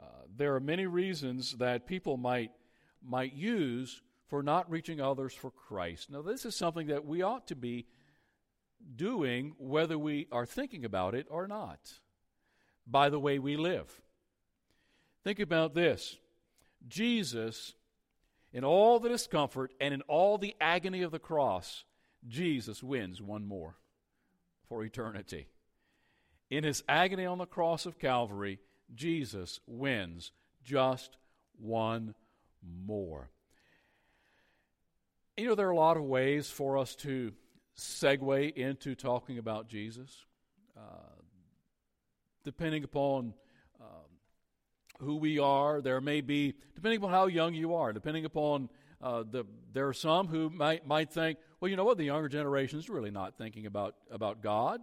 Uh, 0.00 0.24
there 0.34 0.54
are 0.54 0.60
many 0.60 0.86
reasons 0.86 1.56
that 1.58 1.86
people 1.86 2.16
might 2.16 2.50
might 3.02 3.34
use 3.34 4.02
for 4.28 4.42
not 4.42 4.70
reaching 4.70 5.00
others 5.00 5.34
for 5.34 5.50
Christ. 5.50 6.10
Now, 6.10 6.22
this 6.22 6.44
is 6.44 6.56
something 6.56 6.88
that 6.88 7.04
we 7.04 7.22
ought 7.22 7.46
to 7.48 7.56
be 7.56 7.86
doing 8.94 9.54
whether 9.58 9.98
we 9.98 10.28
are 10.30 10.46
thinking 10.46 10.84
about 10.84 11.14
it 11.14 11.26
or 11.30 11.46
not 11.46 11.78
by 12.86 13.08
the 13.08 13.20
way 13.20 13.38
we 13.38 13.56
live. 13.56 14.00
Think 15.24 15.40
about 15.40 15.74
this 15.74 16.18
Jesus, 16.86 17.74
in 18.52 18.64
all 18.64 19.00
the 19.00 19.08
discomfort 19.08 19.72
and 19.80 19.92
in 19.92 20.02
all 20.02 20.38
the 20.38 20.54
agony 20.60 21.02
of 21.02 21.10
the 21.10 21.18
cross, 21.18 21.84
Jesus 22.28 22.82
wins 22.82 23.20
one 23.20 23.46
more 23.46 23.76
for 24.68 24.84
eternity. 24.84 25.48
In 26.50 26.64
his 26.64 26.84
agony 26.88 27.26
on 27.26 27.38
the 27.38 27.46
cross 27.46 27.86
of 27.86 27.98
Calvary, 27.98 28.60
Jesus 28.94 29.60
wins 29.66 30.30
just 30.62 31.16
one 31.58 32.14
more. 32.62 33.30
You 35.38 35.48
know, 35.48 35.54
there 35.54 35.68
are 35.68 35.70
a 35.70 35.76
lot 35.76 35.98
of 35.98 36.02
ways 36.04 36.48
for 36.48 36.78
us 36.78 36.94
to 36.96 37.30
segue 37.76 38.54
into 38.54 38.94
talking 38.94 39.36
about 39.36 39.68
Jesus, 39.68 40.24
uh, 40.74 40.80
depending 42.42 42.84
upon 42.84 43.34
um, 43.78 44.08
who 45.00 45.16
we 45.16 45.38
are. 45.38 45.82
There 45.82 46.00
may 46.00 46.22
be, 46.22 46.54
depending 46.74 46.96
upon 46.96 47.10
how 47.10 47.26
young 47.26 47.52
you 47.52 47.74
are, 47.74 47.92
depending 47.92 48.24
upon 48.24 48.70
uh, 49.02 49.24
the, 49.30 49.44
there 49.74 49.86
are 49.86 49.92
some 49.92 50.26
who 50.28 50.48
might 50.48 50.86
might 50.86 51.12
think, 51.12 51.38
well, 51.60 51.68
you 51.68 51.76
know 51.76 51.84
what, 51.84 51.98
the 51.98 52.04
younger 52.04 52.30
generation 52.30 52.78
is 52.78 52.88
really 52.88 53.10
not 53.10 53.36
thinking 53.36 53.66
about 53.66 53.94
about 54.10 54.40
God. 54.40 54.80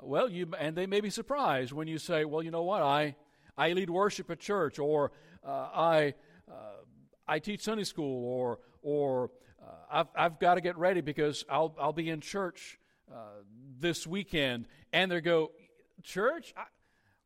Well, 0.00 0.28
you 0.28 0.52
and 0.60 0.76
they 0.76 0.86
may 0.86 1.00
be 1.00 1.10
surprised 1.10 1.72
when 1.72 1.88
you 1.88 1.98
say, 1.98 2.24
well, 2.24 2.44
you 2.44 2.52
know 2.52 2.62
what, 2.62 2.82
I 2.82 3.16
I 3.58 3.72
lead 3.72 3.90
worship 3.90 4.30
at 4.30 4.38
church, 4.38 4.78
or 4.78 5.10
uh, 5.44 5.50
I 5.74 6.14
uh, 6.48 6.84
I 7.26 7.40
teach 7.40 7.62
Sunday 7.62 7.82
school, 7.82 8.24
or 8.24 8.60
or 8.80 9.32
uh, 9.62 9.66
I've, 9.90 10.06
I've 10.16 10.38
got 10.40 10.54
to 10.54 10.60
get 10.60 10.76
ready 10.76 11.00
because 11.00 11.44
I'll, 11.48 11.74
I'll 11.80 11.92
be 11.92 12.08
in 12.08 12.20
church 12.20 12.78
uh, 13.10 13.42
this 13.78 14.06
weekend. 14.06 14.66
And 14.92 15.10
they 15.10 15.20
go, 15.20 15.52
Church? 16.02 16.52
I, 16.56 16.64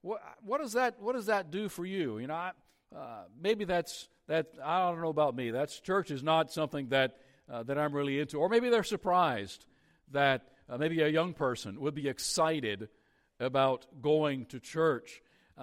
what, 0.02 0.20
what, 0.44 0.60
does 0.60 0.74
that, 0.74 1.00
what 1.00 1.14
does 1.14 1.26
that 1.26 1.50
do 1.50 1.68
for 1.68 1.84
you? 1.84 2.18
You 2.18 2.26
know, 2.26 2.34
I, 2.34 2.52
uh, 2.94 3.24
maybe 3.40 3.64
that's, 3.64 4.08
that, 4.28 4.48
I 4.62 4.80
don't 4.80 5.00
know 5.00 5.08
about 5.08 5.34
me. 5.34 5.50
That's 5.50 5.80
church 5.80 6.10
is 6.10 6.22
not 6.22 6.52
something 6.52 6.88
that, 6.88 7.16
uh, 7.50 7.62
that 7.64 7.78
I'm 7.78 7.92
really 7.92 8.20
into. 8.20 8.38
Or 8.38 8.48
maybe 8.48 8.68
they're 8.68 8.84
surprised 8.84 9.64
that 10.12 10.48
uh, 10.68 10.76
maybe 10.76 11.00
a 11.00 11.08
young 11.08 11.32
person 11.32 11.80
would 11.80 11.94
be 11.94 12.08
excited 12.08 12.88
about 13.40 13.86
going 14.02 14.46
to 14.46 14.60
church. 14.60 15.22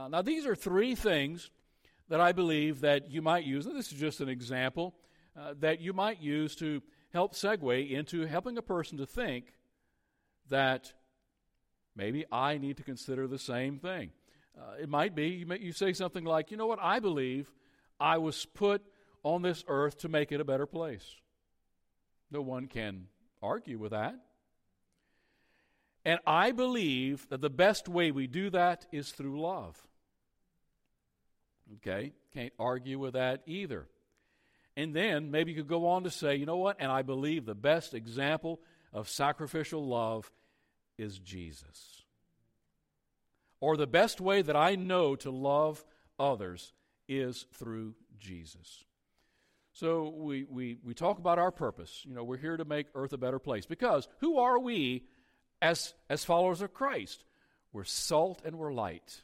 Now, 0.10 0.24
these 0.24 0.48
are 0.48 0.56
three 0.56 0.96
things 0.96 1.52
that 2.10 2.20
I 2.20 2.32
believe 2.32 2.82
that 2.82 3.12
you 3.12 3.22
might 3.22 3.44
use. 3.44 3.66
This 3.66 3.92
is 3.92 4.00
just 4.00 4.22
an 4.22 4.30
example 4.30 4.96
uh, 5.38 5.54
that 5.60 5.82
you 5.82 5.94
might 5.94 6.22
use 6.22 6.56
to 6.58 6.82
help 7.12 7.34
segue 7.34 7.90
into 7.90 8.26
helping 8.26 8.58
a 8.58 8.62
person 8.62 8.98
to 8.98 9.06
think 9.06 9.54
that 10.50 10.94
maybe 11.96 12.26
I 12.32 12.58
need 12.58 12.78
to 12.78 12.84
consider 12.84 13.28
the 13.28 13.40
same 13.40 13.80
thing. 13.80 14.12
Uh, 14.58 14.82
it 14.82 14.90
might 14.90 15.16
be 15.16 15.30
you, 15.30 15.46
may, 15.46 15.60
you 15.60 15.72
say 15.72 15.94
something 15.94 16.24
like, 16.24 16.52
you 16.52 16.58
know 16.58 16.68
what, 16.68 16.80
I 16.82 17.00
believe 17.00 17.52
I 18.00 18.18
was 18.18 18.46
put 18.46 18.84
on 19.24 19.42
this 19.42 19.64
earth 19.68 20.00
to 20.00 20.10
make 20.10 20.32
it 20.32 20.42
a 20.42 20.46
better 20.46 20.66
place. 20.66 21.06
No 22.30 22.42
one 22.42 22.68
can 22.68 23.08
argue 23.42 23.78
with 23.78 23.92
that. 23.92 24.16
And 26.06 26.20
I 26.28 26.52
believe 26.52 27.28
that 27.30 27.42
the 27.42 27.50
best 27.50 27.88
way 27.88 28.12
we 28.12 28.28
do 28.28 28.50
that 28.50 28.86
is 28.92 29.12
through 29.12 29.42
love. 29.42 29.78
Okay? 31.78 32.14
Can't 32.34 32.54
argue 32.60 33.00
with 33.00 33.14
that 33.14 33.42
either. 33.46 33.88
And 34.76 34.96
then 34.96 35.30
maybe 35.32 35.52
you 35.52 35.58
could 35.58 35.68
go 35.68 35.88
on 35.88 36.04
to 36.04 36.12
say, 36.12 36.36
you 36.36 36.46
know 36.46 36.58
what? 36.58 36.78
And 36.80 36.92
I 36.92 37.04
believe 37.04 37.46
the 37.46 37.56
best 37.56 37.94
example 37.94 38.60
of 38.92 39.10
sacrificial 39.10 39.86
love 39.86 40.32
is 40.98 41.20
Jesus. 41.20 42.02
Or 43.60 43.78
the 43.78 43.88
best 43.88 44.20
way 44.20 44.42
that 44.42 44.56
I 44.56 44.76
know 44.76 45.16
to 45.18 45.32
love 45.32 45.84
others 46.20 46.74
is 47.08 47.46
through 47.54 47.96
Jesus. 48.20 48.84
So 49.74 50.14
we, 50.16 50.44
we, 50.44 50.78
we 50.84 50.94
talk 50.94 51.18
about 51.18 51.40
our 51.40 51.52
purpose. 51.52 52.04
You 52.04 52.14
know, 52.14 52.24
we're 52.24 52.38
here 52.38 52.58
to 52.58 52.66
make 52.66 52.88
earth 52.94 53.14
a 53.14 53.18
better 53.18 53.40
place. 53.40 53.66
Because 53.66 54.08
who 54.20 54.38
are 54.38 54.60
we 54.60 55.04
as, 55.62 55.94
as 56.10 56.24
followers 56.24 56.62
of 56.62 56.74
Christ? 56.74 57.24
We're 57.72 57.84
salt 57.84 58.42
and 58.46 58.58
we're 58.58 58.74
light. 58.74 59.24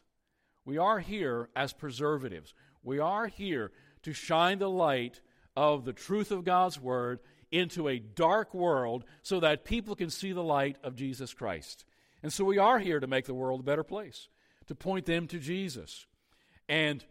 We 0.66 0.78
are 0.78 1.00
here 1.00 1.50
as 1.56 1.74
preservatives. 1.74 2.54
We 2.84 3.00
are 3.00 3.28
here 3.28 3.72
to 4.04 4.14
shine 4.14 4.60
the 4.60 4.70
light 4.70 5.22
of 5.56 5.86
the 5.86 5.94
truth 5.94 6.32
of 6.32 6.44
God's 6.44 6.80
Word 6.80 7.20
into 7.52 7.88
a 7.88 8.00
dark 8.00 8.54
world 8.54 9.04
so 9.24 9.40
that 9.40 9.66
people 9.66 9.96
can 9.96 10.10
see 10.10 10.32
the 10.32 10.44
light 10.44 10.78
of 10.84 10.96
Jesus 10.96 11.34
Christ. 11.34 11.86
And 12.22 12.32
so 12.32 12.44
we 12.44 12.58
are 12.58 12.80
here 12.80 13.00
to 13.00 13.08
make 13.08 13.26
the 13.26 13.34
world 13.34 13.62
a 13.62 13.64
better 13.64 13.84
place, 13.84 14.28
to 14.68 14.76
point 14.76 15.06
them 15.06 15.28
to 15.28 15.40
Jesus. 15.40 16.06
And 16.68 17.04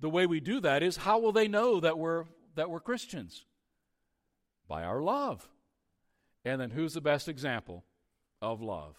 the 0.00 0.10
way 0.10 0.26
we 0.26 0.40
do 0.40 0.60
that 0.60 0.82
is 0.82 0.98
how 0.98 1.18
will 1.18 1.32
they 1.32 1.48
know 1.48 1.80
that 1.80 1.98
we're, 1.98 2.24
that 2.54 2.70
we're 2.70 2.80
Christians? 2.80 3.44
By 4.68 4.82
our 4.82 5.00
love. 5.00 5.48
And 6.44 6.60
then 6.60 6.70
who's 6.70 6.94
the 6.94 7.00
best 7.00 7.28
example 7.28 7.84
of 8.42 8.60
love? 8.60 8.96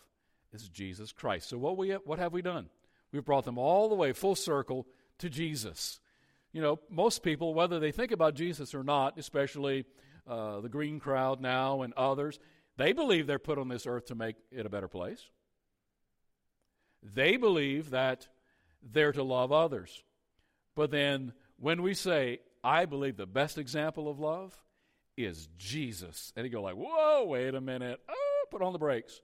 Is 0.54 0.70
Jesus 0.70 1.12
Christ. 1.12 1.50
So 1.50 1.58
what, 1.58 1.78
we, 1.78 1.92
what 1.92 2.20
have 2.20 2.34
we 2.34 2.42
done? 2.42 2.70
We've 3.12 3.26
brought 3.26 3.46
them 3.46 3.58
all 3.58 3.90
the 3.90 3.96
way 3.96 4.14
full 4.14 4.36
circle 4.36 4.88
to 5.20 5.30
Jesus 5.30 6.00
you 6.58 6.64
know, 6.64 6.80
most 6.90 7.22
people, 7.22 7.54
whether 7.54 7.80
they 7.80 7.92
think 7.92 8.12
about 8.12 8.34
Jesus 8.34 8.74
or 8.74 8.84
not, 8.84 9.20
especially 9.20 9.86
uh, 10.26 10.60
the 10.60 10.70
green 10.70 11.00
crowd 11.00 11.40
now 11.40 11.84
and 11.84 11.94
others, 11.94 12.40
they 12.78 12.94
believe 12.94 13.28
they're 13.28 13.38
put 13.38 13.60
on 13.60 13.68
this 13.68 13.86
earth 13.86 14.08
to 14.08 14.16
make 14.16 14.38
it 14.52 14.66
a 14.66 14.70
better 14.70 14.88
place. 14.88 15.22
They 17.04 17.38
believe 17.38 17.92
that 17.92 18.28
they're 18.82 19.12
to 19.12 19.22
love 19.22 19.52
others. 19.52 20.02
But 20.74 20.90
then 20.90 21.34
when 21.60 21.84
we 21.84 21.94
say, 21.94 22.40
I 22.64 22.86
believe 22.86 23.18
the 23.18 23.28
best 23.28 23.60
example 23.60 24.10
of 24.10 24.20
love 24.20 24.58
is 25.16 25.50
Jesus, 25.60 26.34
and 26.36 26.44
you 26.44 26.52
go 26.52 26.64
like, 26.64 26.74
whoa, 26.74 27.24
wait 27.26 27.54
a 27.54 27.62
minute, 27.62 28.00
oh, 28.10 28.46
put 28.50 28.64
on 28.64 28.74
the 28.74 28.80
brakes. 28.80 29.22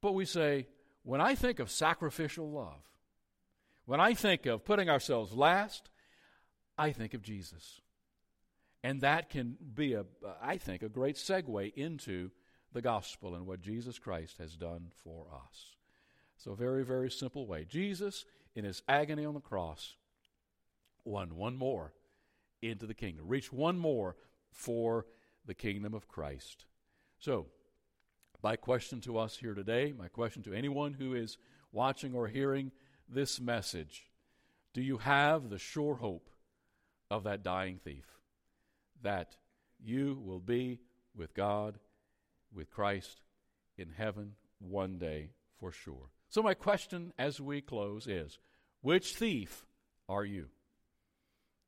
But 0.00 0.12
we 0.12 0.26
say, 0.26 0.68
when 1.02 1.20
I 1.20 1.34
think 1.34 1.58
of 1.58 1.72
sacrificial 1.72 2.52
love, 2.52 2.88
when 3.88 4.00
I 4.00 4.12
think 4.12 4.44
of 4.44 4.66
putting 4.66 4.90
ourselves 4.90 5.32
last, 5.32 5.88
I 6.76 6.92
think 6.92 7.14
of 7.14 7.22
Jesus. 7.22 7.80
And 8.84 9.00
that 9.00 9.30
can 9.30 9.56
be, 9.74 9.94
a, 9.94 10.04
I 10.42 10.58
think, 10.58 10.82
a 10.82 10.90
great 10.90 11.16
segue 11.16 11.72
into 11.72 12.30
the 12.74 12.82
gospel 12.82 13.34
and 13.34 13.46
what 13.46 13.62
Jesus 13.62 13.98
Christ 13.98 14.36
has 14.40 14.56
done 14.56 14.88
for 15.02 15.28
us. 15.34 15.74
So, 16.36 16.52
very, 16.52 16.84
very 16.84 17.10
simple 17.10 17.46
way. 17.46 17.64
Jesus, 17.64 18.26
in 18.54 18.66
his 18.66 18.82
agony 18.86 19.24
on 19.24 19.32
the 19.32 19.40
cross, 19.40 19.96
won 21.06 21.34
one 21.34 21.56
more 21.56 21.94
into 22.60 22.84
the 22.84 22.92
kingdom, 22.92 23.26
reached 23.26 23.54
one 23.54 23.78
more 23.78 24.16
for 24.50 25.06
the 25.46 25.54
kingdom 25.54 25.94
of 25.94 26.08
Christ. 26.08 26.66
So, 27.20 27.46
my 28.42 28.56
question 28.56 29.00
to 29.00 29.16
us 29.16 29.38
here 29.38 29.54
today, 29.54 29.94
my 29.98 30.08
question 30.08 30.42
to 30.42 30.52
anyone 30.52 30.92
who 30.92 31.14
is 31.14 31.38
watching 31.72 32.14
or 32.14 32.28
hearing 32.28 32.70
this 33.08 33.40
message 33.40 34.04
do 34.74 34.82
you 34.82 34.98
have 34.98 35.48
the 35.48 35.58
sure 35.58 35.96
hope 35.96 36.28
of 37.10 37.24
that 37.24 37.42
dying 37.42 37.80
thief? 37.82 38.06
That 39.02 39.36
you 39.82 40.20
will 40.24 40.40
be 40.40 40.80
with 41.16 41.34
God, 41.34 41.78
with 42.54 42.70
Christ 42.70 43.22
in 43.76 43.90
heaven 43.96 44.34
one 44.58 44.98
day 44.98 45.30
for 45.58 45.72
sure. 45.72 46.10
So, 46.28 46.42
my 46.42 46.54
question 46.54 47.12
as 47.18 47.40
we 47.40 47.60
close 47.60 48.06
is 48.06 48.38
which 48.82 49.16
thief 49.16 49.64
are 50.08 50.24
you? 50.24 50.46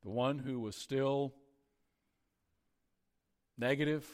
The 0.03 0.09
one 0.09 0.39
who 0.39 0.59
was 0.59 0.75
still 0.75 1.33
negative 3.57 4.05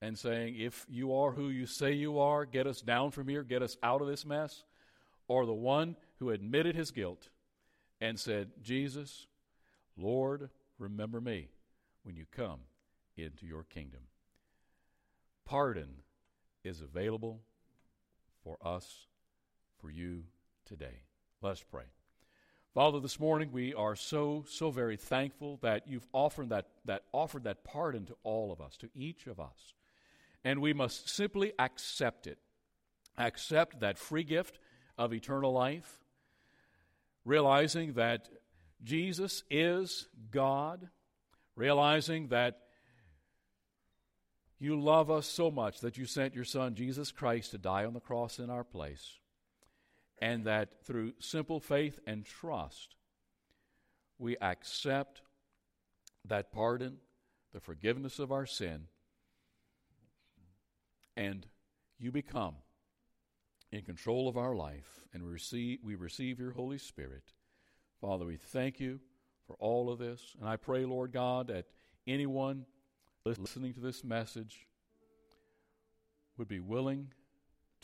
and 0.00 0.18
saying, 0.18 0.56
If 0.58 0.86
you 0.88 1.14
are 1.14 1.32
who 1.32 1.48
you 1.48 1.66
say 1.66 1.92
you 1.92 2.18
are, 2.18 2.44
get 2.44 2.66
us 2.66 2.80
down 2.80 3.10
from 3.10 3.28
here, 3.28 3.42
get 3.42 3.62
us 3.62 3.76
out 3.82 4.00
of 4.00 4.08
this 4.08 4.24
mess? 4.24 4.64
Or 5.26 5.44
the 5.44 5.52
one 5.52 5.96
who 6.18 6.30
admitted 6.30 6.74
his 6.74 6.90
guilt 6.90 7.28
and 8.00 8.18
said, 8.18 8.50
Jesus, 8.62 9.26
Lord, 9.96 10.50
remember 10.78 11.20
me 11.20 11.48
when 12.02 12.16
you 12.16 12.24
come 12.30 12.60
into 13.16 13.46
your 13.46 13.64
kingdom. 13.64 14.00
Pardon 15.44 15.88
is 16.64 16.80
available 16.80 17.40
for 18.42 18.58
us, 18.62 19.06
for 19.80 19.90
you 19.90 20.24
today. 20.64 21.02
Let's 21.40 21.62
pray. 21.62 21.84
Father, 22.74 23.00
this 23.00 23.18
morning 23.18 23.50
we 23.50 23.74
are 23.74 23.96
so, 23.96 24.44
so 24.48 24.70
very 24.70 24.96
thankful 24.96 25.58
that 25.62 25.88
you've 25.88 26.06
offered 26.12 26.50
that, 26.50 26.66
that, 26.84 27.02
offered 27.12 27.44
that 27.44 27.64
pardon 27.64 28.04
to 28.06 28.16
all 28.22 28.52
of 28.52 28.60
us, 28.60 28.76
to 28.76 28.88
each 28.94 29.26
of 29.26 29.40
us. 29.40 29.74
And 30.44 30.60
we 30.60 30.72
must 30.72 31.08
simply 31.08 31.52
accept 31.58 32.26
it. 32.26 32.38
Accept 33.16 33.80
that 33.80 33.98
free 33.98 34.22
gift 34.22 34.58
of 34.96 35.12
eternal 35.12 35.52
life, 35.52 35.98
realizing 37.28 37.92
that 37.92 38.28
Jesus 38.82 39.42
is 39.50 40.08
God, 40.30 40.88
realizing 41.54 42.28
that 42.28 42.58
you 44.58 44.80
love 44.80 45.10
us 45.10 45.26
so 45.26 45.50
much 45.50 45.80
that 45.80 45.98
you 45.98 46.06
sent 46.06 46.34
your 46.34 46.44
Son, 46.44 46.74
Jesus 46.74 47.12
Christ, 47.12 47.50
to 47.50 47.58
die 47.58 47.84
on 47.84 47.92
the 47.92 48.00
cross 48.00 48.38
in 48.38 48.50
our 48.50 48.64
place 48.64 49.18
and 50.20 50.44
that 50.44 50.84
through 50.84 51.12
simple 51.20 51.60
faith 51.60 52.00
and 52.06 52.24
trust, 52.24 52.96
we 54.18 54.36
accept 54.38 55.20
that 56.24 56.50
pardon, 56.50 56.96
the 57.52 57.60
forgiveness 57.60 58.18
of 58.18 58.32
our 58.32 58.46
sin, 58.46 58.86
and 61.16 61.46
you 61.98 62.10
become 62.10 62.56
in 63.70 63.82
control 63.82 64.28
of 64.28 64.36
our 64.36 64.54
life, 64.54 65.06
and 65.12 65.22
we 65.22 65.30
receive, 65.30 65.78
we 65.82 65.94
receive 65.94 66.38
your 66.38 66.52
Holy 66.52 66.78
Spirit. 66.78 67.32
Father, 68.00 68.24
we 68.24 68.36
thank 68.36 68.80
you 68.80 69.00
for 69.46 69.56
all 69.58 69.90
of 69.90 69.98
this, 69.98 70.36
and 70.40 70.48
I 70.48 70.56
pray, 70.56 70.84
Lord 70.84 71.12
God, 71.12 71.48
that 71.48 71.66
anyone 72.06 72.66
listening 73.24 73.74
to 73.74 73.80
this 73.80 74.02
message 74.04 74.66
would 76.36 76.48
be 76.48 76.60
willing 76.60 77.08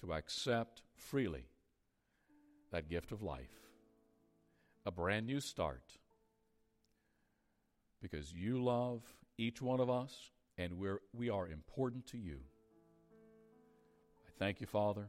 to 0.00 0.12
accept 0.12 0.82
freely 0.94 1.46
that 2.70 2.88
gift 2.88 3.12
of 3.12 3.22
life, 3.22 3.52
a 4.86 4.90
brand 4.90 5.26
new 5.26 5.40
start, 5.40 5.82
because 8.00 8.32
you 8.32 8.62
love 8.62 9.02
each 9.38 9.60
one 9.60 9.80
of 9.80 9.90
us 9.90 10.30
and 10.56 10.78
we're, 10.78 11.00
we 11.12 11.30
are 11.30 11.48
important 11.48 12.06
to 12.06 12.18
you. 12.18 12.38
I 14.26 14.30
thank 14.38 14.60
you, 14.60 14.66
Father, 14.66 15.08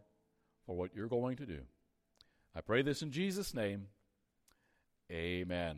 for 0.66 0.76
what 0.76 0.96
you're 0.96 1.08
going 1.08 1.38
to 1.38 1.46
do. 1.46 1.60
I 2.56 2.62
pray 2.62 2.82
this 2.82 3.02
in 3.02 3.12
Jesus' 3.12 3.54
name. 3.54 3.88
Amen. 5.12 5.78